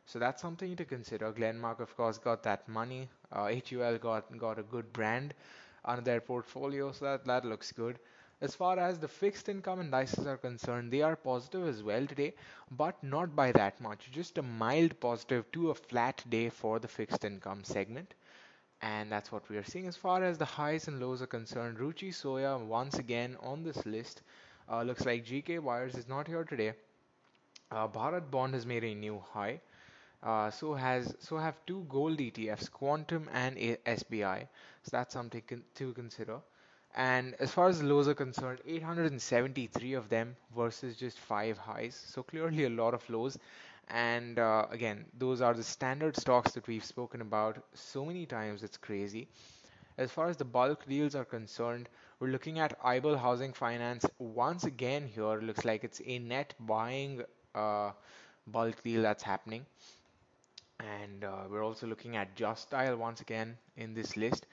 So 0.06 0.18
that's 0.18 0.42
something 0.42 0.76
to 0.76 0.84
consider. 0.84 1.32
Glenmark, 1.32 1.80
of 1.80 1.96
course, 1.96 2.18
got 2.18 2.42
that 2.44 2.68
money. 2.68 3.08
Uh, 3.32 3.46
HUL 3.48 3.98
got 3.98 4.36
got 4.38 4.58
a 4.58 4.62
good 4.62 4.92
brand 4.92 5.34
on 5.84 6.04
their 6.04 6.20
portfolio, 6.20 6.92
so 6.92 7.04
that 7.06 7.24
that 7.26 7.44
looks 7.44 7.72
good. 7.72 7.98
As 8.42 8.54
far 8.54 8.78
as 8.78 8.98
the 8.98 9.08
fixed 9.08 9.48
income 9.48 9.80
indices 9.80 10.26
are 10.26 10.36
concerned, 10.36 10.92
they 10.92 11.00
are 11.00 11.16
positive 11.16 11.66
as 11.66 11.82
well 11.82 12.06
today, 12.06 12.34
but 12.70 13.02
not 13.02 13.34
by 13.34 13.52
that 13.52 13.80
much. 13.80 14.10
Just 14.12 14.36
a 14.36 14.42
mild 14.42 15.00
positive 15.00 15.50
to 15.52 15.70
a 15.70 15.74
flat 15.74 16.22
day 16.28 16.50
for 16.50 16.78
the 16.78 16.88
fixed 16.88 17.24
income 17.24 17.64
segment 17.64 18.14
and 18.82 19.10
that's 19.10 19.32
what 19.32 19.48
we 19.48 19.56
are 19.56 19.64
seeing 19.64 19.86
as 19.86 19.96
far 19.96 20.22
as 20.22 20.38
the 20.38 20.44
highs 20.44 20.88
and 20.88 21.00
lows 21.00 21.22
are 21.22 21.26
concerned. 21.26 21.78
Ruchi 21.78 22.10
Soya 22.10 22.58
once 22.64 22.98
again 22.98 23.36
on 23.40 23.62
this 23.62 23.86
list. 23.86 24.22
Uh, 24.68 24.82
looks 24.82 25.06
like 25.06 25.24
GK 25.24 25.58
Wires 25.58 25.94
is 25.94 26.08
not 26.08 26.26
here 26.28 26.44
today. 26.44 26.74
Uh, 27.70 27.88
Bharat 27.88 28.30
Bond 28.30 28.54
has 28.54 28.66
made 28.66 28.84
a 28.84 28.94
new 28.94 29.18
high. 29.18 29.60
Uh, 30.22 30.50
so 30.50 30.74
has 30.74 31.14
so 31.20 31.38
have 31.38 31.56
two 31.66 31.84
gold 31.88 32.20
ETFs, 32.20 32.70
Quantum 32.70 33.28
and 33.32 33.58
a- 33.58 33.78
SBI. 33.88 34.48
So 34.84 34.90
that's 34.92 35.12
something 35.14 35.42
con- 35.46 35.64
to 35.76 35.92
consider. 35.94 36.40
And 36.94 37.34
as 37.40 37.50
far 37.52 37.68
as 37.68 37.82
lows 37.82 38.08
are 38.08 38.14
concerned, 38.14 38.60
873 38.66 39.92
of 39.94 40.08
them 40.08 40.36
versus 40.54 40.96
just 40.96 41.18
five 41.18 41.58
highs. 41.58 41.94
So 41.94 42.22
clearly 42.22 42.64
a 42.64 42.70
lot 42.70 42.94
of 42.94 43.08
lows. 43.10 43.38
And 43.88 44.38
uh, 44.38 44.66
again, 44.70 45.04
those 45.18 45.40
are 45.40 45.54
the 45.54 45.62
standard 45.64 46.16
stocks 46.16 46.52
that 46.52 46.66
we've 46.66 46.84
spoken 46.84 47.20
about 47.20 47.62
so 47.74 48.04
many 48.04 48.26
times, 48.26 48.62
it's 48.62 48.76
crazy. 48.78 49.28
As 49.98 50.10
far 50.10 50.28
as 50.28 50.36
the 50.36 50.44
bulk 50.44 50.86
deals 50.86 51.14
are 51.14 51.24
concerned, 51.24 51.88
we're 52.20 52.28
looking 52.28 52.58
at 52.58 52.78
IBL 52.80 53.18
Housing 53.18 53.52
Finance 53.52 54.06
once 54.18 54.64
again 54.64 55.06
here. 55.06 55.40
Looks 55.40 55.64
like 55.64 55.84
it's 55.84 56.00
a 56.04 56.18
net 56.18 56.54
buying 56.60 57.22
uh, 57.54 57.92
bulk 58.46 58.82
deal 58.82 59.02
that's 59.02 59.22
happening. 59.22 59.66
And 60.80 61.24
uh, 61.24 61.44
we're 61.50 61.64
also 61.64 61.86
looking 61.86 62.16
at 62.16 62.34
Just 62.36 62.70
Dial 62.70 62.96
once 62.96 63.20
again 63.20 63.56
in 63.76 63.94
this 63.94 64.16
list. 64.16 64.46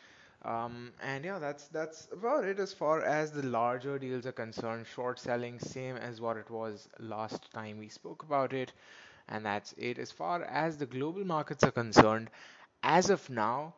Um, 0.45 0.93
and 1.01 1.25
yeah, 1.25 1.39
that's 1.39 1.67
that's 1.67 2.07
about 2.11 2.45
it 2.45 2.59
as 2.59 2.73
far 2.73 3.01
as 3.01 3.31
the 3.31 3.43
larger 3.43 3.99
deals 3.99 4.25
are 4.25 4.31
concerned. 4.31 4.87
Short 4.87 5.19
selling, 5.19 5.59
same 5.59 5.97
as 5.97 6.21
what 6.21 6.37
it 6.37 6.49
was 6.49 6.87
last 6.99 7.51
time 7.53 7.77
we 7.79 7.89
spoke 7.89 8.23
about 8.23 8.53
it. 8.53 8.71
And 9.27 9.45
that's 9.45 9.73
it. 9.77 9.99
As 9.99 10.11
far 10.11 10.43
as 10.43 10.77
the 10.77 10.85
global 10.85 11.25
markets 11.25 11.63
are 11.63 11.71
concerned, 11.71 12.29
as 12.83 13.09
of 13.09 13.29
now, 13.29 13.75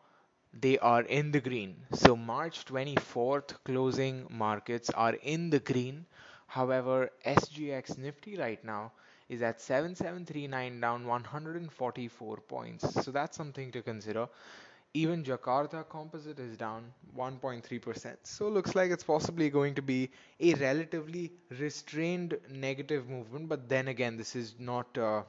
they 0.54 0.78
are 0.80 1.02
in 1.04 1.32
the 1.32 1.42
green. 1.42 1.76
So 1.94 2.16
March 2.16 2.66
24th 2.66 3.56
closing 3.66 4.28
markets 4.30 4.90
are 4.92 5.14
in 5.16 5.50
the 5.50 5.60
green. 5.60 6.06
However, 6.48 7.10
SGX 7.26 7.98
Nifty 7.98 8.38
right 8.38 8.64
now 8.64 8.92
is 9.30 9.42
at 9.42 9.62
7739 9.62 10.80
down 10.82 11.06
144 11.08 12.38
points. 12.38 12.94
So 13.04 13.12
that's 13.12 13.38
something 13.38 13.72
to 13.72 13.82
consider. 13.82 14.28
Even 14.94 15.24
Jakarta 15.24 15.88
Composite 15.88 16.40
is 16.40 16.58
down 16.58 16.84
1.3%. 17.18 18.18
So 18.24 18.50
looks 18.50 18.76
like 18.76 18.92
it's 18.92 19.06
possibly 19.06 19.50
going 19.50 19.76
to 19.76 19.82
be 19.82 20.10
a 20.40 20.54
relatively 20.56 21.32
restrained 21.60 22.38
negative 22.50 23.08
movement. 23.08 23.48
But 23.48 23.70
then 23.70 23.88
again, 23.88 24.18
this 24.18 24.36
is 24.36 24.56
not 24.60 24.98
uh, 24.98 25.24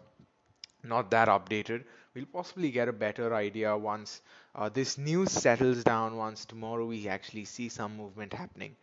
not 0.82 1.10
that 1.12 1.28
updated. 1.28 1.84
We'll 2.14 2.26
possibly 2.26 2.70
get 2.72 2.88
a 2.88 2.92
better 2.92 3.34
idea 3.34 3.76
once 3.76 4.20
uh, 4.54 4.68
this 4.68 4.98
news 4.98 5.30
settles 5.30 5.84
down, 5.84 6.16
once 6.16 6.44
tomorrow 6.44 6.84
we 6.84 7.08
actually 7.08 7.44
see 7.44 7.68
some 7.68 7.96
movement 7.96 8.32
happening. 8.32 8.76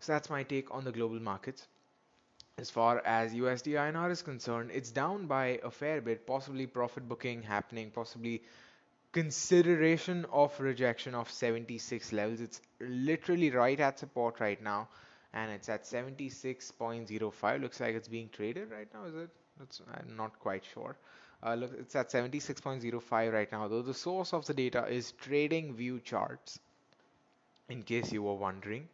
So 0.00 0.12
that's 0.12 0.30
my 0.30 0.42
take 0.42 0.72
on 0.74 0.84
the 0.84 0.92
global 0.92 1.20
markets. 1.20 1.66
As 2.56 2.70
far 2.70 3.00
as 3.04 3.34
USD 3.34 3.74
INR 3.74 4.10
is 4.10 4.22
concerned, 4.22 4.70
it's 4.72 4.90
down 4.90 5.26
by 5.26 5.60
a 5.62 5.70
fair 5.70 6.00
bit, 6.00 6.26
possibly 6.26 6.66
profit 6.66 7.08
booking 7.08 7.42
happening, 7.42 7.90
possibly 7.92 8.42
consideration 9.12 10.24
of 10.32 10.58
rejection 10.60 11.14
of 11.14 11.30
76 11.30 12.12
levels. 12.12 12.40
It's 12.40 12.60
literally 12.80 13.50
right 13.50 13.78
at 13.80 13.98
support 13.98 14.40
right 14.40 14.62
now, 14.62 14.88
and 15.32 15.50
it's 15.52 15.68
at 15.68 15.86
76.05. 15.86 17.60
Looks 17.60 17.80
like 17.80 17.94
it's 17.94 18.08
being 18.08 18.28
traded 18.30 18.70
right 18.70 18.88
now, 18.94 19.04
is 19.04 19.14
it? 19.14 19.30
That's, 19.58 19.80
I'm 19.92 20.16
not 20.16 20.38
quite 20.38 20.64
sure. 20.64 20.96
Uh, 21.42 21.54
look, 21.54 21.72
it's 21.78 21.94
at 21.96 22.10
76.05 22.10 23.32
right 23.32 23.50
now, 23.52 23.68
though 23.68 23.82
the 23.82 23.94
source 23.94 24.32
of 24.32 24.46
the 24.46 24.54
data 24.54 24.86
is 24.88 25.12
Trading 25.12 25.74
View 25.74 26.00
Charts, 26.00 26.58
in 27.68 27.82
case 27.82 28.12
you 28.12 28.22
were 28.22 28.34
wondering, 28.34 28.88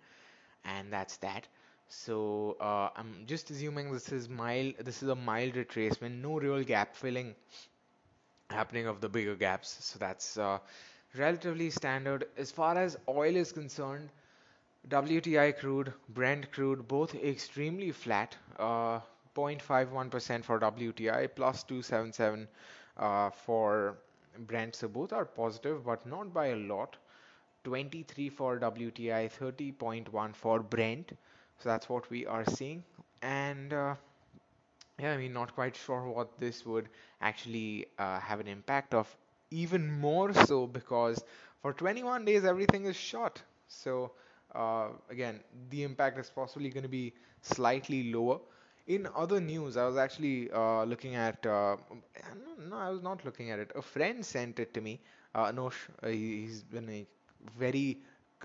and 0.64 0.92
that's 0.92 1.16
that. 1.18 1.49
So 1.88 2.56
uh, 2.61 2.90
I'm 2.97 3.25
just 3.26 3.50
assuming 3.50 3.92
this 3.92 4.12
is 4.12 4.28
mild. 4.28 4.75
This 4.80 5.02
is 5.02 5.09
a 5.09 5.14
mild 5.16 5.54
retracement, 5.54 6.23
no 6.23 6.38
real 6.40 6.64
gap 6.64 6.97
filling 6.97 7.35
happening 8.54 8.87
of 8.87 9.00
the 9.00 9.08
bigger 9.08 9.37
gaps. 9.37 9.76
So 9.84 9.99
that's 9.99 10.38
uh, 10.38 10.58
relatively 11.16 11.70
standard. 11.70 12.26
As 12.38 12.50
far 12.52 12.76
as 12.78 12.96
oil 13.08 13.37
is 13.37 13.52
concerned, 13.52 14.11
WTI 14.88 15.52
crude, 15.52 15.92
Brent 16.08 16.50
crude, 16.52 16.88
both 16.88 17.14
extremely 17.14 17.92
flat. 17.92 18.37
Uh, 18.58 19.00
0.51% 19.34 20.44
for 20.44 20.58
WTI, 20.61 21.26
plus 21.28 21.64
277 21.64 22.49
uh, 22.96 23.30
for 23.30 23.99
Brent. 24.38 24.76
So 24.76 24.88
both 24.88 25.12
are 25.12 25.25
positive, 25.25 25.84
but 25.84 26.06
not 26.06 26.32
by 26.32 26.46
a 26.49 26.56
lot. 26.56 26.96
23 27.64 28.28
for 28.30 28.58
WTI, 28.58 29.28
30.1 29.28 30.34
for 30.37 30.61
Brent. 30.61 31.12
So 31.58 31.68
that's 31.70 31.88
what 31.88 32.11
we 32.11 32.26
are 32.26 32.44
seeing. 32.44 32.84
And 33.23 33.73
uh, 33.73 33.96
yeah, 35.00 35.12
I 35.12 35.16
mean, 35.16 35.32
not 35.32 35.54
quite 35.54 35.76
sure 35.76 36.08
what 36.08 36.38
this 36.38 36.64
would 36.66 36.88
actually 37.20 37.86
uh, 37.98 38.20
have 38.20 38.40
an 38.40 38.46
impact 38.48 38.94
of. 38.94 39.14
Even 39.50 39.90
more 40.00 40.32
so 40.34 40.66
because 40.66 41.22
for 41.62 41.72
21 41.72 42.24
days 42.24 42.44
everything 42.44 42.86
is 42.86 42.96
short. 42.96 43.42
So 43.68 44.12
uh, 44.54 44.88
again, 45.10 45.40
the 45.70 45.82
impact 45.84 46.18
is 46.18 46.30
possibly 46.30 46.70
going 46.70 46.82
to 46.82 46.88
be 46.88 47.12
slightly 47.42 48.12
lower. 48.12 48.40
In 48.86 49.08
other 49.14 49.40
news, 49.40 49.76
I 49.76 49.86
was 49.86 49.96
actually 49.96 50.50
uh, 50.50 50.84
looking 50.84 51.14
at. 51.14 51.44
Uh, 51.46 51.76
no, 52.68 52.76
I 52.76 52.90
was 52.90 53.02
not 53.02 53.24
looking 53.24 53.50
at 53.50 53.58
it. 53.58 53.70
A 53.74 53.82
friend 53.82 54.24
sent 54.24 54.58
it 54.58 54.74
to 54.74 54.80
me. 54.80 55.00
Uh, 55.34 55.52
Anosh, 55.52 55.74
uh, 56.02 56.08
he, 56.08 56.46
has 56.46 56.62
been 56.62 56.88
a 56.90 57.06
very 57.58 57.98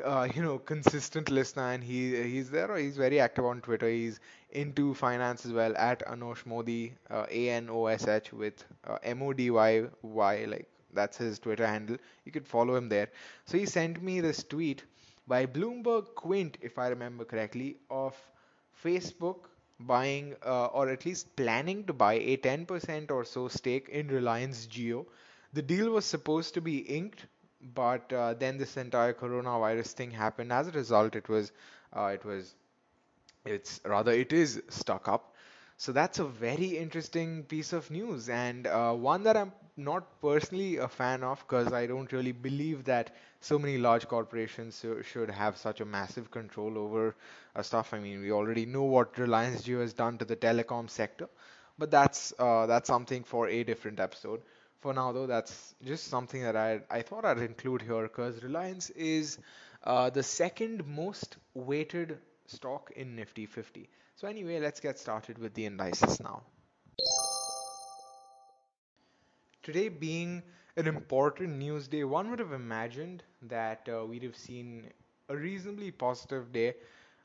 uh, 0.03 0.27
you 0.36 0.41
know 0.41 0.58
consistent 0.60 1.29
listener 1.29 1.72
and 1.72 1.84
he 1.84 2.00
he's 2.24 2.50
there 2.50 2.75
he's 2.77 2.98
very 2.98 3.20
active 3.20 3.46
on 3.46 3.62
twitter. 3.62 3.89
He's 3.89 4.20
into 4.51 4.94
finance 4.94 5.46
as 5.46 5.53
well 5.53 5.75
at 5.77 6.06
anosh 6.08 6.44
mody 6.46 6.94
uh, 7.10 7.25
a-n-o-s-h 7.29 8.32
with 8.34 8.63
uh, 8.88 8.98
m-o-d-y-y 9.03 10.46
like 10.46 10.68
that's 10.94 11.18
his 11.18 11.39
twitter 11.39 11.68
handle. 11.68 11.98
You 12.25 12.32
could 12.32 12.48
follow 12.48 12.75
him 12.75 12.89
there. 12.89 13.10
So 13.46 13.58
he 13.58 13.65
sent 13.65 14.01
me 14.01 14.20
this 14.22 14.44
tweet 14.44 14.84
by 15.27 15.46
bloomberg 15.46 16.15
quint 16.15 16.58
if 16.62 16.77
i 16.79 16.88
remember 16.88 17.24
correctly 17.24 17.77
of 17.91 18.15
facebook 18.84 19.46
buying 19.79 20.36
uh, 20.46 20.65
or 20.68 20.89
at 20.89 21.06
least 21.06 21.36
planning 21.36 21.84
to 21.86 21.94
buy 21.94 22.13
a 22.13 22.38
10% 22.38 23.12
or 23.12 23.24
so 23.24 23.48
stake 23.48 23.88
in 23.89 24.08
reliance 24.08 24.65
Jio 24.68 25.06
the 25.53 25.62
deal 25.62 25.91
was 25.91 26.06
supposed 26.06 26.53
to 26.56 26.62
be 26.62 26.77
inked 26.79 27.25
but 27.62 28.12
uh, 28.13 28.34
then 28.34 28.58
this 28.58 28.78
entire 28.78 29.13
coronavirus 29.13 29.92
thing 29.94 30.12
happened. 30.12 30.51
As 30.51 30.68
a 30.68 30.72
result, 30.72 31.16
it 31.16 31.28
was 31.30 31.51
uh, 31.96 32.06
it 32.13 32.24
was 32.25 32.56
it's 33.46 33.80
rather 33.86 34.12
it 34.12 34.34
is 34.34 34.62
stuck 34.70 35.08
up. 35.08 35.36
So 35.78 35.92
that's 35.94 36.20
a 36.20 36.25
very 36.25 36.78
interesting 36.78 37.44
piece 37.46 37.72
of 37.74 37.89
news 37.89 38.30
and 38.30 38.68
uh, 38.68 38.94
one 38.94 39.24
that 39.24 39.38
I'm 39.38 39.54
not 39.78 40.22
personally 40.22 40.78
a 40.78 40.88
fan 40.89 41.24
of 41.24 41.39
because 41.48 41.72
I 41.72 41.86
don't 41.88 42.12
really 42.12 42.34
believe 42.34 42.84
that 42.86 43.16
so 43.39 43.58
many 43.58 43.78
large 43.78 44.08
corporations 44.08 44.84
should 45.04 45.30
have 45.30 45.58
such 45.58 45.80
a 45.80 45.86
massive 45.86 46.32
control 46.32 46.78
over 46.78 47.16
uh, 47.56 47.62
stuff. 47.63 47.94
I 47.94 48.00
mean, 48.00 48.22
we 48.22 48.32
already 48.32 48.66
know 48.66 48.84
what 48.84 49.18
Reliance 49.18 49.63
Jio 49.63 49.80
has 49.82 49.94
done 49.94 50.18
to 50.18 50.25
the 50.25 50.36
telecom 50.36 50.89
sector, 50.89 51.30
but 51.78 51.89
that's 51.92 52.34
uh, 52.39 52.66
that's 52.66 52.88
something 52.88 53.24
for 53.24 53.48
a 53.48 53.63
different 53.63 54.00
episode. 54.00 54.42
For 54.81 54.93
now, 54.93 55.12
though, 55.12 55.27
that's 55.27 55.75
just 55.83 56.05
something 56.07 56.41
that 56.43 56.55
I 56.55 56.81
I 56.89 57.01
thought 57.01 57.25
I'd 57.25 57.39
include 57.39 57.81
here 57.81 58.03
because 58.03 58.43
Reliance 58.43 58.89
is 58.91 59.38
uh, 59.83 60.09
the 60.09 60.24
second 60.24 60.86
most 60.88 61.38
weighted 61.53 62.17
stock 62.48 62.91
in 62.95 63.15
Nifty 63.15 63.45
50. 63.45 63.89
So 64.15 64.27
anyway, 64.27 64.59
let's 64.59 64.79
get 64.79 64.98
started 65.00 65.38
with 65.38 65.53
the 65.53 65.65
indices 65.65 66.19
now. 66.19 66.43
Today 69.63 69.88
being 69.89 70.43
an 70.75 70.88
important 70.88 71.57
news 71.57 71.88
day, 71.88 72.03
one 72.03 72.29
would 72.29 72.39
have 72.39 72.51
imagined 72.51 73.24
that 73.43 73.88
uh, 73.88 74.05
we'd 74.05 74.24
have 74.24 74.36
seen 74.36 74.89
a 75.29 75.36
reasonably 75.38 75.91
positive 75.91 76.51
day 76.51 76.74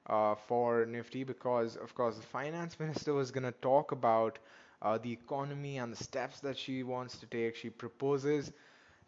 uh, 0.06 0.34
for 0.34 0.84
Nifty 0.86 1.24
because, 1.24 1.76
of 1.76 1.94
course, 1.94 2.16
the 2.16 2.22
finance 2.22 2.78
minister 2.80 3.14
was 3.14 3.30
going 3.30 3.44
to 3.44 3.52
talk 3.52 3.92
about 3.92 4.38
uh, 4.84 4.98
the 4.98 5.12
economy 5.12 5.78
and 5.78 5.92
the 5.92 6.04
steps 6.04 6.40
that 6.42 6.58
she 6.58 6.84
wants 6.84 7.18
to 7.18 7.26
take. 7.26 7.56
She 7.56 7.70
proposes 7.70 8.52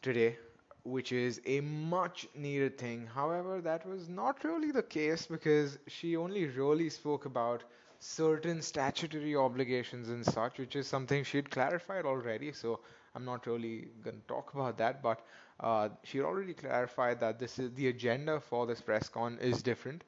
today, 0.03 0.39
which 0.85 1.13
is 1.13 1.41
a 1.47 1.61
much 1.61 2.29
needed 2.35 2.79
thing. 2.79 3.07
However, 3.07 3.61
that 3.63 3.87
was 3.87 4.09
not 4.09 4.45
really 4.45 4.73
the 4.73 4.83
case 4.83 5.27
because 5.27 5.79
she 5.89 6.17
only 6.17 6.47
really 6.47 6.91
spoke 6.91 7.27
about 7.27 7.65
certain 8.01 8.63
statutory 8.63 9.37
obligations 9.37 10.09
and 10.11 10.25
such, 10.25 10.59
which 10.59 10.77
is 10.77 10.87
something 10.89 11.25
she'd 11.25 11.51
clarified 11.51 12.07
already. 12.07 12.53
So 12.53 12.81
I'm 13.15 13.25
not 13.25 13.47
really 13.47 13.89
going 14.05 14.21
to 14.21 14.27
talk 14.29 14.55
about 14.55 14.79
that, 14.79 15.03
but 15.03 15.21
uh, 15.61 15.91
she 16.05 16.21
already 16.21 16.55
clarified 16.55 17.21
that 17.21 17.39
this 17.39 17.59
is 17.59 17.73
the 17.75 17.89
agenda 17.89 18.41
for 18.41 18.67
this 18.67 18.81
press 18.81 19.09
con 19.09 19.39
is 19.41 19.63
different. 19.63 20.05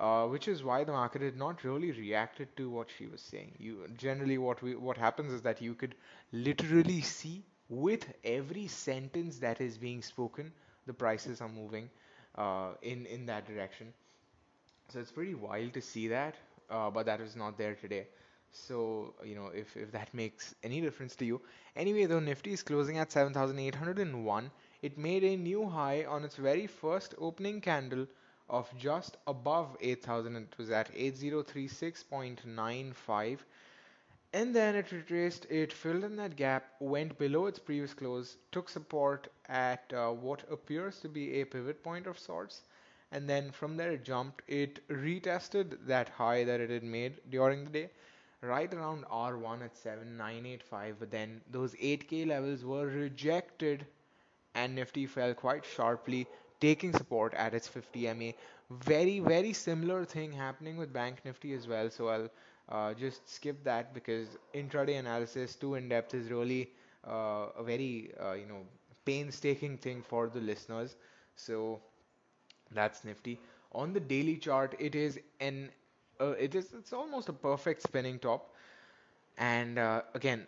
Uh, 0.00 0.26
which 0.28 0.48
is 0.48 0.64
why 0.64 0.82
the 0.84 0.92
market 0.92 1.22
had 1.22 1.36
not 1.36 1.62
really 1.64 1.92
reacted 1.92 2.56
to 2.56 2.70
what 2.70 2.90
she 2.90 3.06
was 3.06 3.20
saying. 3.22 3.52
You 3.58 3.86
generally 3.96 4.38
what 4.38 4.62
we 4.62 4.74
what 4.74 4.96
happens 4.98 5.32
is 5.32 5.42
that 5.42 5.60
you 5.62 5.74
could 5.74 5.94
literally 6.32 7.00
see 7.02 7.44
with 7.68 8.06
every 8.24 8.66
sentence 8.68 9.38
that 9.40 9.60
is 9.60 9.78
being 9.78 10.02
spoken, 10.02 10.52
the 10.86 10.94
prices 10.94 11.40
are 11.42 11.48
moving 11.48 11.90
uh, 12.36 12.72
in 12.82 13.06
in 13.06 13.26
that 13.26 13.46
direction. 13.46 13.94
So 14.88 15.00
it's 15.00 15.12
pretty 15.12 15.34
wild 15.34 15.74
to 15.74 15.82
see 15.82 16.08
that, 16.08 16.36
uh, 16.70 16.90
but 16.90 17.06
that 17.06 17.20
is 17.20 17.36
not 17.36 17.56
there 17.58 17.74
today. 17.74 18.08
So, 18.52 19.14
you 19.24 19.34
know, 19.36 19.48
if, 19.48 19.76
if 19.76 19.92
that 19.92 20.12
makes 20.14 20.54
any 20.62 20.80
difference 20.80 21.14
to 21.16 21.24
you. 21.24 21.40
Anyway, 21.76 22.06
though 22.06 22.20
Nifty 22.20 22.52
is 22.52 22.62
closing 22.62 22.98
at 22.98 23.12
7,801, 23.12 24.50
it 24.82 24.98
made 24.98 25.24
a 25.24 25.36
new 25.36 25.68
high 25.68 26.04
on 26.04 26.24
its 26.24 26.36
very 26.36 26.66
first 26.66 27.14
opening 27.18 27.60
candle 27.60 28.06
of 28.50 28.68
just 28.76 29.16
above 29.26 29.76
8,000. 29.80 30.36
It 30.36 30.54
was 30.58 30.70
at 30.70 30.90
8036.95. 30.94 33.46
And 34.32 34.54
then 34.54 34.74
it 34.76 34.90
retraced, 34.92 35.46
it 35.50 35.72
filled 35.72 36.04
in 36.04 36.16
that 36.16 36.36
gap, 36.36 36.74
went 36.80 37.16
below 37.18 37.46
its 37.46 37.58
previous 37.60 37.94
close, 37.94 38.36
took 38.52 38.68
support 38.68 39.28
at 39.48 39.92
uh, 39.94 40.10
what 40.10 40.44
appears 40.50 41.00
to 41.00 41.08
be 41.08 41.40
a 41.40 41.46
pivot 41.46 41.82
point 41.82 42.06
of 42.06 42.18
sorts, 42.18 42.62
and 43.12 43.28
then 43.28 43.50
from 43.52 43.76
there 43.76 43.92
it 43.92 44.04
jumped. 44.04 44.42
It 44.48 44.86
retested 44.88 45.86
that 45.86 46.08
high 46.10 46.44
that 46.44 46.60
it 46.60 46.70
had 46.70 46.82
made 46.84 47.20
during 47.30 47.64
the 47.64 47.70
day, 47.70 47.90
right 48.42 48.72
around 48.74 49.04
R1 49.10 49.62
at 49.62 49.76
7985, 49.76 50.96
but 50.98 51.10
then 51.10 51.40
those 51.50 51.74
8K 51.76 52.24
levels 52.24 52.64
were 52.64 52.86
rejected 52.86 53.86
and 54.54 54.74
Nifty 54.74 55.06
fell 55.06 55.34
quite 55.34 55.64
sharply, 55.64 56.26
taking 56.60 56.92
support 56.92 57.34
at 57.34 57.54
its 57.54 57.68
50 57.68 58.06
MA. 58.08 58.34
Very, 58.70 59.20
very 59.20 59.52
similar 59.52 60.04
thing 60.04 60.32
happening 60.32 60.76
with 60.76 60.92
Bank 60.92 61.24
Nifty 61.24 61.52
as 61.54 61.66
well. 61.68 61.90
So 61.90 62.08
I'll 62.08 62.30
uh, 62.68 62.94
just 62.94 63.28
skip 63.28 63.64
that 63.64 63.94
because 63.94 64.38
intraday 64.54 64.98
analysis 64.98 65.56
too 65.56 65.74
in 65.74 65.88
depth 65.88 66.14
is 66.14 66.30
really 66.30 66.72
uh, 67.06 67.46
a 67.56 67.62
very 67.64 68.12
uh, 68.20 68.32
you 68.32 68.46
know 68.46 68.66
painstaking 69.04 69.78
thing 69.78 70.02
for 70.02 70.28
the 70.28 70.40
listeners. 70.40 70.96
So 71.36 71.80
that's 72.70 73.04
nifty. 73.04 73.40
On 73.72 73.92
the 73.92 74.00
daily 74.00 74.36
chart, 74.36 74.74
it 74.78 74.94
is 74.94 75.18
an 75.40 75.70
uh, 76.20 76.32
it 76.38 76.54
is 76.54 76.72
it's 76.72 76.92
almost 76.92 77.28
a 77.28 77.32
perfect 77.32 77.82
spinning 77.82 78.18
top. 78.18 78.54
And 79.38 79.78
uh, 79.78 80.02
again, 80.14 80.46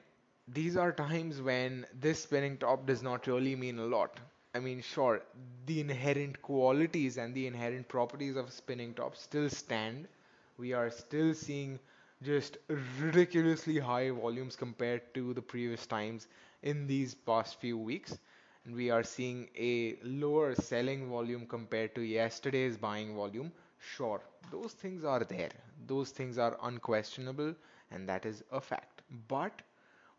these 0.48 0.76
are 0.76 0.92
times 0.92 1.40
when 1.40 1.86
this 1.92 2.22
spinning 2.22 2.58
top 2.58 2.86
does 2.86 3.02
not 3.02 3.26
really 3.26 3.56
mean 3.56 3.78
a 3.78 3.86
lot. 3.86 4.20
I 4.54 4.60
mean, 4.60 4.80
sure, 4.80 5.22
the 5.66 5.80
inherent 5.80 6.40
qualities 6.42 7.18
and 7.18 7.34
the 7.34 7.46
inherent 7.46 7.88
properties 7.88 8.36
of 8.36 8.50
spinning 8.52 8.94
top 8.94 9.16
still 9.16 9.48
stand. 9.50 10.08
We 10.56 10.72
are 10.72 10.90
still 10.90 11.34
seeing 11.34 11.78
just 12.22 12.56
ridiculously 12.98 13.78
high 13.78 14.10
volumes 14.10 14.56
compared 14.56 15.12
to 15.14 15.34
the 15.34 15.42
previous 15.42 15.86
times 15.86 16.28
in 16.62 16.86
these 16.86 17.14
past 17.14 17.60
few 17.60 17.76
weeks. 17.78 18.18
And 18.64 18.74
we 18.74 18.90
are 18.90 19.02
seeing 19.02 19.48
a 19.56 19.96
lower 20.02 20.54
selling 20.54 21.08
volume 21.10 21.46
compared 21.46 21.94
to 21.96 22.02
yesterday's 22.02 22.76
buying 22.78 23.14
volume. 23.14 23.52
Sure, 23.78 24.20
those 24.50 24.72
things 24.72 25.04
are 25.04 25.24
there. 25.24 25.50
Those 25.86 26.10
things 26.10 26.38
are 26.38 26.56
unquestionable, 26.62 27.54
and 27.90 28.08
that 28.08 28.24
is 28.24 28.42
a 28.50 28.60
fact. 28.60 29.02
But 29.28 29.62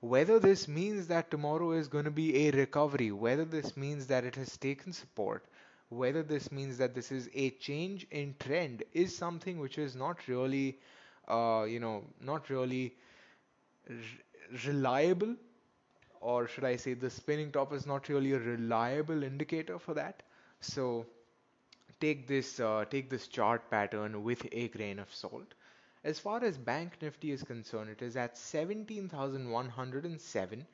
whether 0.03 0.39
this 0.39 0.67
means 0.67 1.07
that 1.07 1.31
tomorrow 1.31 1.71
is 1.71 1.87
going 1.87 2.05
to 2.05 2.11
be 2.11 2.47
a 2.47 2.51
recovery, 2.51 3.11
whether 3.11 3.45
this 3.45 3.75
means 3.77 4.07
that 4.07 4.23
it 4.25 4.35
has 4.35 4.57
taken 4.57 4.91
support, 4.93 5.45
whether 5.89 6.23
this 6.23 6.51
means 6.51 6.77
that 6.77 6.93
this 6.93 7.11
is 7.11 7.29
a 7.33 7.49
change 7.51 8.05
in 8.11 8.35
trend 8.39 8.83
is 8.93 9.15
something 9.15 9.59
which 9.59 9.77
is 9.77 9.95
not 9.95 10.27
really 10.27 10.79
uh, 11.27 11.65
you 11.67 11.79
know, 11.79 12.03
not 12.21 12.49
really 12.49 12.95
reliable, 14.65 15.35
or 16.21 16.47
should 16.47 16.63
I 16.65 16.75
say 16.77 16.93
the 16.93 17.09
spinning 17.09 17.51
top 17.51 17.73
is 17.73 17.85
not 17.85 18.09
really 18.09 18.31
a 18.33 18.39
reliable 18.39 19.23
indicator 19.23 19.79
for 19.79 19.93
that. 19.95 20.23
So 20.61 21.05
take 22.01 22.27
this 22.27 22.59
uh, 22.59 22.85
take 22.89 23.09
this 23.09 23.27
chart 23.27 23.69
pattern 23.71 24.23
with 24.23 24.45
a 24.51 24.67
grain 24.69 24.99
of 24.99 25.13
salt. 25.13 25.53
As 26.03 26.19
far 26.19 26.43
as 26.43 26.57
Bank 26.57 26.97
Nifty 27.01 27.31
is 27.31 27.43
concerned, 27.43 27.89
it 27.89 28.01
is 28.01 28.15
at 28.15 28.37
17,107. 28.37 30.67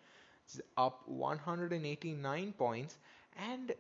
It's 0.46 0.62
up 0.78 1.08
189 1.08 2.54
points, 2.54 2.98
and 3.38 3.72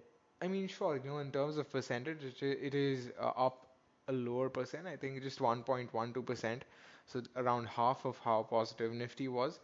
I 0.41 0.47
mean, 0.47 0.67
sure, 0.67 0.95
you 0.97 1.09
know, 1.09 1.19
in 1.19 1.31
terms 1.31 1.57
of 1.57 1.69
percentage, 1.69 2.23
it 2.41 2.73
is 2.75 3.09
uh, 3.19 3.31
up 3.35 3.67
a 4.07 4.13
lower 4.13 4.49
percent. 4.49 4.87
I 4.87 4.95
think 4.95 5.21
just 5.21 5.39
1.12%, 5.39 6.61
so 7.05 7.21
around 7.35 7.67
half 7.67 8.05
of 8.05 8.17
how 8.19 8.43
positive 8.43 8.91
Nifty 8.93 9.27
was. 9.27 9.59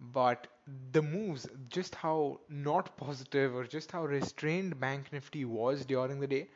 But 0.00 0.46
the 0.92 1.02
moves, 1.02 1.46
just 1.68 1.94
how 1.94 2.40
not 2.48 2.96
positive 2.96 3.54
or 3.54 3.64
just 3.64 3.90
how 3.92 4.04
restrained 4.06 4.78
Bank 4.80 5.12
Nifty 5.12 5.44
was 5.44 5.84
during 5.84 6.20
the 6.20 6.26
day, 6.26 6.48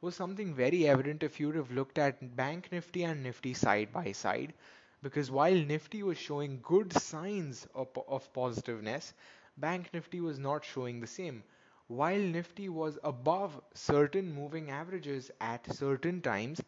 was 0.00 0.14
something 0.16 0.54
very 0.54 0.86
evident 0.88 1.22
if 1.22 1.38
you 1.40 1.46
would 1.48 1.56
have 1.56 1.70
looked 1.70 1.98
at 1.98 2.36
Bank 2.36 2.70
Nifty 2.72 3.02
and 3.04 3.22
Nifty 3.22 3.54
side 3.54 3.92
by 3.92 4.12
side. 4.12 4.54
Because 5.02 5.30
while 5.30 5.54
Nifty 5.54 6.02
was 6.02 6.18
showing 6.18 6.60
good 6.62 6.92
signs 6.92 7.66
of, 7.74 7.88
of 8.08 8.32
positiveness, 8.32 9.14
Bank 9.56 9.90
Nifty 9.92 10.20
was 10.20 10.38
not 10.38 10.64
showing 10.64 11.00
the 11.00 11.06
same 11.06 11.44
while 11.88 12.18
Nifty 12.18 12.68
was 12.68 12.98
above 13.02 13.60
certain 13.74 14.32
moving 14.32 14.70
averages 14.70 15.30
at 15.40 15.72
certain 15.72 16.20
times, 16.20 16.60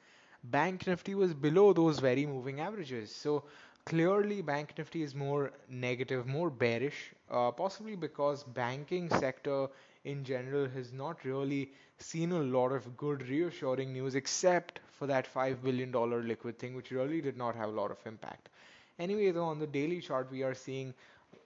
Bank 0.44 0.86
Nifty 0.86 1.14
was 1.14 1.34
below 1.34 1.72
those 1.72 1.98
very 1.98 2.26
moving 2.26 2.60
averages. 2.60 3.14
So 3.14 3.44
clearly 3.84 4.40
Bank 4.42 4.74
Nifty 4.76 5.02
is 5.02 5.14
more 5.14 5.52
negative, 5.68 6.26
more 6.26 6.50
bearish, 6.50 7.12
uh, 7.30 7.50
possibly 7.52 7.96
because 7.96 8.44
banking 8.44 9.08
sector 9.10 9.68
in 10.04 10.24
general 10.24 10.68
has 10.68 10.92
not 10.92 11.24
really 11.24 11.72
seen 11.98 12.32
a 12.32 12.38
lot 12.40 12.72
of 12.72 12.96
good 12.96 13.28
reassuring 13.28 13.92
news 13.92 14.14
except 14.14 14.80
for 14.90 15.06
that 15.06 15.26
$5 15.32 15.62
billion 15.62 15.90
liquid 15.92 16.58
thing, 16.58 16.74
which 16.74 16.90
really 16.90 17.20
did 17.20 17.36
not 17.36 17.54
have 17.56 17.68
a 17.68 17.72
lot 17.72 17.90
of 17.90 17.98
impact. 18.06 18.48
Anyway, 18.98 19.30
though, 19.30 19.44
on 19.44 19.58
the 19.58 19.66
daily 19.66 20.00
chart, 20.00 20.30
we 20.30 20.42
are 20.42 20.54
seeing 20.54 20.94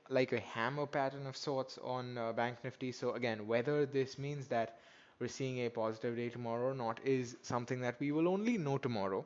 like 0.09 0.33
a 0.33 0.41
hammer 0.41 0.87
pattern 0.87 1.27
of 1.27 1.37
sorts 1.37 1.79
on 1.83 2.17
uh, 2.19 2.33
Bank 2.33 2.59
Nifty. 2.65 2.93
So 2.93 3.13
again, 3.13 3.47
whether 3.47 3.87
this 3.87 4.19
means 4.19 4.49
that 4.49 4.79
we're 5.19 5.29
seeing 5.29 5.59
a 5.59 5.71
positive 5.71 6.17
day 6.17 6.29
tomorrow 6.31 6.71
or 6.71 6.75
not 6.75 7.01
is 7.05 7.37
something 7.43 7.81
that 7.81 7.99
we 8.01 8.13
will 8.13 8.29
only 8.29 8.59
know 8.59 8.79
tomorrow. 8.79 9.25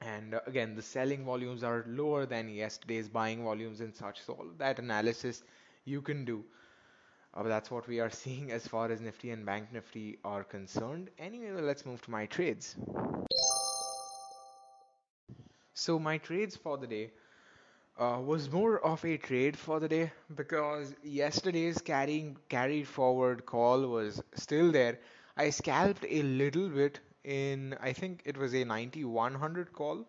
And 0.00 0.34
uh, 0.34 0.40
again, 0.46 0.74
the 0.74 0.82
selling 0.82 1.24
volumes 1.24 1.62
are 1.62 1.84
lower 1.86 2.26
than 2.26 2.48
yesterday's 2.48 3.08
buying 3.08 3.42
volumes 3.44 3.80
and 3.80 3.94
such. 3.94 4.20
So 4.22 4.34
all 4.34 4.46
that 4.58 4.78
analysis 4.78 5.42
you 5.84 6.00
can 6.02 6.24
do. 6.24 6.44
Uh, 7.34 7.42
that's 7.44 7.70
what 7.70 7.86
we 7.88 8.00
are 8.00 8.10
seeing 8.22 8.50
as 8.52 8.66
far 8.66 8.90
as 8.90 9.00
Nifty 9.00 9.30
and 9.30 9.44
Bank 9.44 9.72
Nifty 9.72 10.18
are 10.24 10.44
concerned. 10.44 11.10
Anyway, 11.18 11.50
let's 11.60 11.84
move 11.86 12.00
to 12.02 12.10
my 12.10 12.26
trades. 12.26 12.76
So 15.74 15.98
my 15.98 16.18
trades 16.18 16.54
for 16.56 16.78
the 16.78 16.86
day 16.86 17.12
uh, 17.98 18.20
was 18.24 18.50
more 18.50 18.78
of 18.84 19.04
a 19.04 19.16
trade 19.18 19.56
for 19.56 19.80
the 19.80 19.88
day 19.88 20.12
because 20.34 20.94
yesterday's 21.02 21.78
carrying 21.80 22.36
carried 22.48 22.88
forward 22.88 23.46
call 23.46 23.86
was 23.88 24.22
still 24.34 24.72
there. 24.72 25.00
I 25.36 25.50
scalped 25.50 26.04
a 26.08 26.22
little 26.22 26.68
bit 26.68 27.00
in 27.24 27.76
I 27.80 27.92
think 27.92 28.22
it 28.24 28.36
was 28.36 28.54
a 28.54 28.64
9100 28.64 29.72
call 29.72 30.06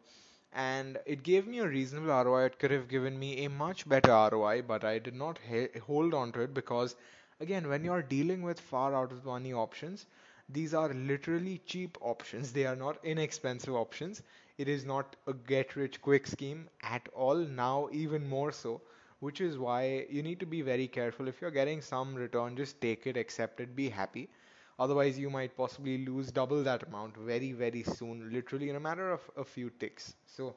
and 0.53 0.99
it 1.05 1.23
gave 1.23 1.47
me 1.47 1.59
a 1.59 1.67
reasonable 1.67 2.11
ROI. 2.11 2.45
It 2.45 2.59
could 2.59 2.71
have 2.71 2.87
given 2.87 3.17
me 3.19 3.45
a 3.45 3.49
much 3.49 3.87
better 3.87 4.11
ROI, 4.11 4.61
but 4.63 4.83
I 4.83 4.99
did 4.99 5.15
not 5.15 5.39
hold 5.85 6.13
on 6.13 6.31
to 6.33 6.41
it 6.41 6.53
because 6.53 6.95
again, 7.39 7.67
when 7.69 7.83
you're 7.83 8.01
dealing 8.01 8.41
with 8.41 8.59
far 8.59 8.93
out 8.95 9.11
of 9.11 9.25
money 9.25 9.53
options, 9.53 10.05
these 10.49 10.73
are 10.73 10.93
literally 10.93 11.59
cheap 11.65 11.97
options. 12.01 12.51
They 12.53 12.65
are 12.65 12.75
not 12.75 13.03
inexpensive 13.03 13.73
options. 13.75 14.21
It 14.57 14.67
is 14.67 14.85
not 14.85 15.15
a 15.27 15.33
get 15.33 15.75
rich 15.75 16.01
quick 16.01 16.27
scheme 16.27 16.69
at 16.83 17.07
all, 17.13 17.35
now 17.35 17.89
even 17.91 18.27
more 18.27 18.51
so 18.51 18.81
which 19.19 19.39
is 19.41 19.57
why 19.57 20.05
you 20.09 20.21
need 20.23 20.39
to 20.39 20.45
be 20.47 20.61
very 20.61 20.87
careful. 20.87 21.27
If 21.27 21.41
you're 21.41 21.51
getting 21.51 21.81
some 21.81 22.15
return, 22.15 22.55
just 22.55 22.81
take 22.81 23.05
it, 23.05 23.17
accept 23.17 23.59
it, 23.59 23.75
be 23.75 23.89
happy. 23.89 24.29
Otherwise, 24.81 25.19
you 25.19 25.29
might 25.29 25.55
possibly 25.57 26.05
lose 26.05 26.31
double 26.31 26.63
that 26.63 26.83
amount 26.87 27.17
very, 27.17 27.51
very 27.53 27.83
soon, 27.83 28.31
literally 28.33 28.69
in 28.69 28.75
a 28.75 28.79
matter 28.79 29.11
of 29.11 29.21
a 29.37 29.45
few 29.45 29.69
ticks. 29.79 30.15
So 30.27 30.55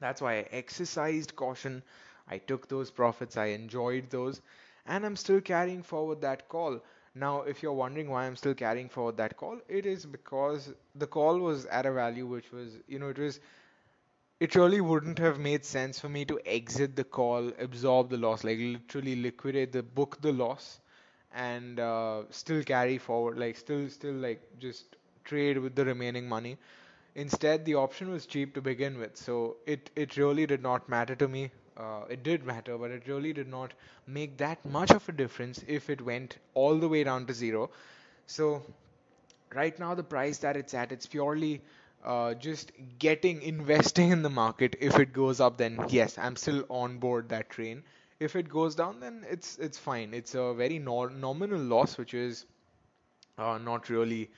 that's 0.00 0.20
why 0.20 0.34
I 0.38 0.48
exercised 0.52 1.34
caution. 1.36 1.82
I 2.28 2.38
took 2.38 2.68
those 2.68 2.90
profits, 2.90 3.36
I 3.38 3.46
enjoyed 3.46 4.10
those, 4.10 4.40
and 4.86 5.06
I'm 5.06 5.16
still 5.16 5.40
carrying 5.40 5.82
forward 5.82 6.20
that 6.22 6.48
call. 6.48 6.80
Now, 7.14 7.42
if 7.42 7.62
you're 7.62 7.72
wondering 7.72 8.10
why 8.10 8.26
I'm 8.26 8.36
still 8.36 8.54
carrying 8.54 8.88
forward 8.90 9.16
that 9.18 9.36
call, 9.36 9.58
it 9.68 9.86
is 9.86 10.06
because 10.06 10.72
the 10.94 11.06
call 11.06 11.38
was 11.38 11.66
at 11.66 11.86
a 11.86 11.92
value 11.92 12.26
which 12.26 12.52
was, 12.52 12.78
you 12.88 12.98
know, 12.98 13.08
it 13.08 13.18
was 13.18 13.40
it 14.40 14.54
really 14.56 14.80
wouldn't 14.82 15.18
have 15.20 15.38
made 15.38 15.64
sense 15.64 15.98
for 16.00 16.08
me 16.10 16.26
to 16.26 16.40
exit 16.44 16.96
the 16.96 17.04
call, 17.04 17.52
absorb 17.58 18.10
the 18.10 18.18
loss, 18.18 18.44
like 18.44 18.58
literally 18.58 19.16
liquidate 19.16 19.72
the 19.72 19.82
book 19.82 20.20
the 20.20 20.32
loss, 20.32 20.80
and 21.34 21.80
uh, 21.80 22.22
still 22.30 22.62
carry 22.62 22.98
forward, 22.98 23.38
like 23.38 23.56
still 23.56 23.88
still 23.90 24.14
like 24.14 24.40
just 24.58 24.96
trade 25.24 25.58
with 25.58 25.74
the 25.74 25.84
remaining 25.84 26.28
money. 26.28 26.56
Instead, 27.14 27.64
the 27.64 27.74
option 27.74 28.10
was 28.10 28.26
cheap 28.26 28.54
to 28.54 28.60
begin 28.62 28.98
with, 28.98 29.16
so 29.16 29.56
it 29.66 29.90
it 29.96 30.16
really 30.16 30.46
did 30.46 30.62
not 30.62 30.88
matter 30.88 31.14
to 31.16 31.28
me. 31.28 31.50
Uh, 31.76 32.04
it 32.10 32.22
did 32.22 32.44
matter, 32.44 32.76
but 32.78 32.90
it 32.90 33.06
really 33.08 33.32
did 33.32 33.48
not 33.48 33.72
make 34.06 34.36
that 34.38 34.64
much 34.64 34.90
of 34.90 35.08
a 35.08 35.12
difference 35.12 35.64
if 35.66 35.88
it 35.90 36.00
went 36.02 36.38
all 36.54 36.78
the 36.78 36.88
way 36.88 37.02
down 37.04 37.26
to 37.26 37.34
zero. 37.34 37.70
So 38.26 38.62
right 39.54 39.78
now 39.78 39.94
the 39.94 40.02
price 40.02 40.38
that 40.38 40.56
it's 40.56 40.74
at 40.74 40.92
it's 40.92 41.06
purely 41.06 41.60
uh, 42.04 42.34
just 42.34 42.72
getting 42.98 43.42
investing 43.52 44.10
in 44.10 44.22
the 44.22 44.30
market 44.30 44.74
if 44.80 44.98
it 44.98 45.12
goes 45.12 45.40
up 45.40 45.56
then 45.58 45.78
yes 45.88 46.18
i'm 46.18 46.36
still 46.36 46.64
on 46.68 46.98
board 46.98 47.28
that 47.28 47.48
train 47.50 47.82
if 48.28 48.36
it 48.36 48.48
goes 48.48 48.74
down 48.76 49.00
then 49.00 49.24
it's 49.28 49.58
it's 49.58 49.78
fine. 49.78 50.14
It's 50.14 50.34
a 50.34 50.54
very 50.54 50.78
nominal 50.78 51.60
loss 51.60 51.98
which 51.98 52.14
is 52.14 52.46
uh, 53.38 53.58
not 53.58 53.88
really 53.90 54.30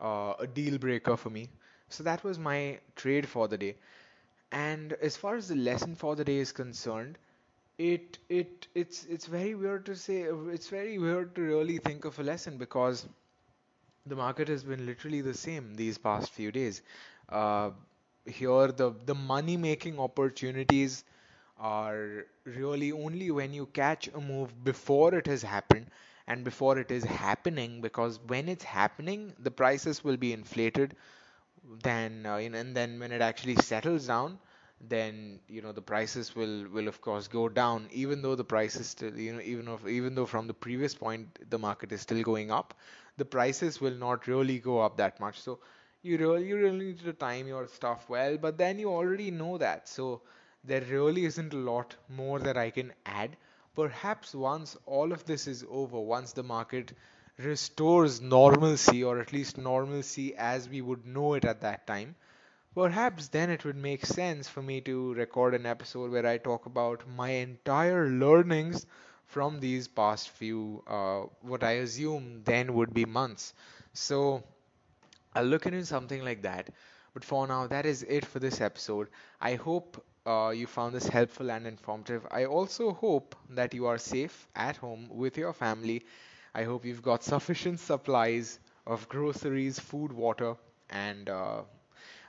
uh, 0.00 0.34
a 0.38 0.46
deal 0.46 0.78
breaker 0.78 1.16
for 1.16 1.30
me. 1.30 1.50
So 1.88 2.04
that 2.04 2.24
was 2.24 2.38
my 2.38 2.80
trade 2.96 3.28
for 3.28 3.48
the 3.48 3.58
day. 3.58 3.76
And 4.52 4.92
as 4.94 5.16
far 5.16 5.36
as 5.36 5.48
the 5.48 5.56
lesson 5.56 5.94
for 5.96 6.16
the 6.16 6.24
day 6.24 6.38
is 6.38 6.52
concerned 6.52 7.18
it 7.78 8.18
it 8.28 8.68
it's 8.74 9.04
it's 9.06 9.26
very 9.26 9.54
weird 9.54 9.86
to 9.86 9.96
say 9.96 10.22
it's 10.56 10.68
very 10.68 10.98
weird 10.98 11.34
to 11.36 11.42
really 11.42 11.78
think 11.78 12.04
of 12.04 12.18
a 12.20 12.22
lesson 12.22 12.58
because 12.58 13.08
the 14.06 14.16
market 14.16 14.48
has 14.48 14.64
been 14.64 14.86
literally 14.86 15.20
the 15.20 15.34
same 15.34 15.74
these 15.74 15.98
past 15.98 16.30
few 16.32 16.50
days. 16.52 16.82
Uh, 17.28 17.70
here, 18.26 18.68
the 18.80 18.90
the 19.06 19.14
money 19.14 19.56
making 19.56 19.98
opportunities 19.98 21.04
are 21.60 22.26
really 22.44 22.92
only 22.92 23.30
when 23.30 23.54
you 23.54 23.66
catch 23.66 24.08
a 24.08 24.20
move 24.20 24.64
before 24.64 25.14
it 25.14 25.26
has 25.28 25.42
happened 25.42 25.90
and 26.26 26.44
before 26.44 26.78
it 26.78 26.90
is 26.90 27.04
happening, 27.04 27.80
because 27.82 28.20
when 28.26 28.48
it's 28.48 28.64
happening, 28.64 29.34
the 29.38 29.50
prices 29.52 30.04
will 30.04 30.16
be 30.16 30.32
inflated. 30.32 30.96
Then, 31.82 32.26
uh, 32.26 32.36
and 32.36 32.76
then 32.76 32.98
when 33.00 33.12
it 33.12 33.22
actually 33.22 33.56
settles 33.56 34.06
down, 34.06 34.38
then 34.80 35.40
you 35.48 35.60
know 35.62 35.72
the 35.72 35.82
prices 35.82 36.34
will 36.34 36.66
will 36.68 36.88
of 36.88 37.00
course 37.02 37.28
go 37.28 37.48
down 37.50 37.86
even 37.92 38.22
though 38.22 38.34
the 38.34 38.44
prices 38.44 38.86
still 38.88 39.14
you 39.18 39.34
know 39.34 39.40
even 39.42 39.68
if 39.68 39.86
even 39.86 40.14
though 40.14 40.24
from 40.26 40.46
the 40.46 40.54
previous 40.54 40.94
point 40.94 41.38
the 41.50 41.58
market 41.58 41.92
is 41.92 42.00
still 42.00 42.22
going 42.22 42.50
up 42.50 42.72
the 43.18 43.24
prices 43.26 43.78
will 43.80 43.94
not 43.94 44.26
really 44.26 44.58
go 44.58 44.80
up 44.80 44.96
that 44.96 45.20
much 45.20 45.38
so 45.40 45.58
you 46.02 46.16
really 46.16 46.48
you 46.48 46.56
really 46.56 46.78
need 46.86 46.98
to 47.00 47.12
time 47.12 47.46
your 47.46 47.66
stuff 47.66 48.08
well 48.08 48.38
but 48.38 48.56
then 48.56 48.78
you 48.78 48.88
already 48.90 49.30
know 49.30 49.58
that 49.58 49.86
so 49.88 50.22
there 50.64 50.80
really 50.82 51.24
isn't 51.24 51.52
a 51.54 51.56
lot 51.56 51.96
more 52.08 52.38
that 52.40 52.56
I 52.56 52.70
can 52.70 52.92
add 53.06 53.36
perhaps 53.74 54.34
once 54.34 54.76
all 54.86 55.12
of 55.12 55.24
this 55.24 55.46
is 55.46 55.64
over 55.68 56.00
once 56.00 56.32
the 56.32 56.42
market 56.42 56.92
restores 57.38 58.20
normalcy 58.20 59.04
or 59.04 59.20
at 59.20 59.32
least 59.32 59.58
normalcy 59.58 60.34
as 60.36 60.68
we 60.68 60.80
would 60.80 61.06
know 61.06 61.34
it 61.34 61.44
at 61.44 61.60
that 61.62 61.86
time 61.86 62.14
Perhaps 62.74 63.28
then 63.28 63.48
it 63.50 63.64
would 63.64 63.76
make 63.76 64.04
sense 64.04 64.48
for 64.48 64.60
me 64.62 64.80
to 64.80 65.14
record 65.14 65.54
an 65.54 65.66
episode 65.66 66.10
where 66.10 66.26
I 66.26 66.38
talk 66.38 66.66
about 66.66 67.06
my 67.08 67.30
entire 67.30 68.08
learnings 68.08 68.86
from 69.26 69.60
these 69.60 69.86
past 69.88 70.30
few, 70.30 70.82
uh, 70.88 71.22
what 71.42 71.62
I 71.62 71.72
assume 71.84 72.42
then 72.44 72.74
would 72.74 72.92
be 72.92 73.04
months. 73.04 73.54
So 73.92 74.42
I'll 75.34 75.44
look 75.44 75.66
into 75.66 75.84
something 75.84 76.24
like 76.24 76.42
that. 76.42 76.70
But 77.14 77.24
for 77.24 77.46
now, 77.46 77.66
that 77.66 77.86
is 77.86 78.02
it 78.04 78.24
for 78.24 78.38
this 78.38 78.60
episode. 78.60 79.08
I 79.40 79.54
hope 79.56 80.04
uh, 80.26 80.52
you 80.54 80.66
found 80.66 80.94
this 80.94 81.06
helpful 81.08 81.50
and 81.50 81.66
informative. 81.66 82.26
I 82.30 82.44
also 82.46 82.92
hope 82.92 83.34
that 83.50 83.74
you 83.74 83.86
are 83.86 83.98
safe 83.98 84.48
at 84.56 84.76
home 84.76 85.08
with 85.10 85.36
your 85.38 85.52
family. 85.52 86.04
I 86.54 86.64
hope 86.64 86.84
you've 86.84 87.02
got 87.02 87.24
sufficient 87.24 87.80
supplies 87.80 88.58
of 88.86 89.08
groceries, 89.08 89.78
food, 89.78 90.12
water, 90.12 90.54
and 90.90 91.28
uh, 91.30 91.62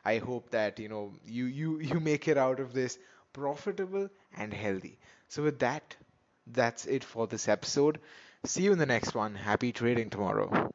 I 0.05 0.17
hope 0.19 0.51
that 0.51 0.79
you 0.79 0.89
know 0.89 1.13
you 1.25 1.45
you 1.45 1.79
you 1.79 1.99
make 1.99 2.27
it 2.27 2.37
out 2.37 2.59
of 2.59 2.73
this 2.73 2.99
profitable 3.33 4.09
and 4.37 4.53
healthy. 4.53 4.99
So 5.29 5.43
with 5.43 5.59
that, 5.59 5.95
that's 6.47 6.85
it 6.85 7.03
for 7.03 7.27
this 7.27 7.47
episode. 7.47 7.99
See 8.45 8.63
you 8.63 8.73
in 8.73 8.79
the 8.79 8.85
next 8.85 9.15
one. 9.15 9.35
Happy 9.35 9.71
trading 9.71 10.09
tomorrow. 10.11 10.71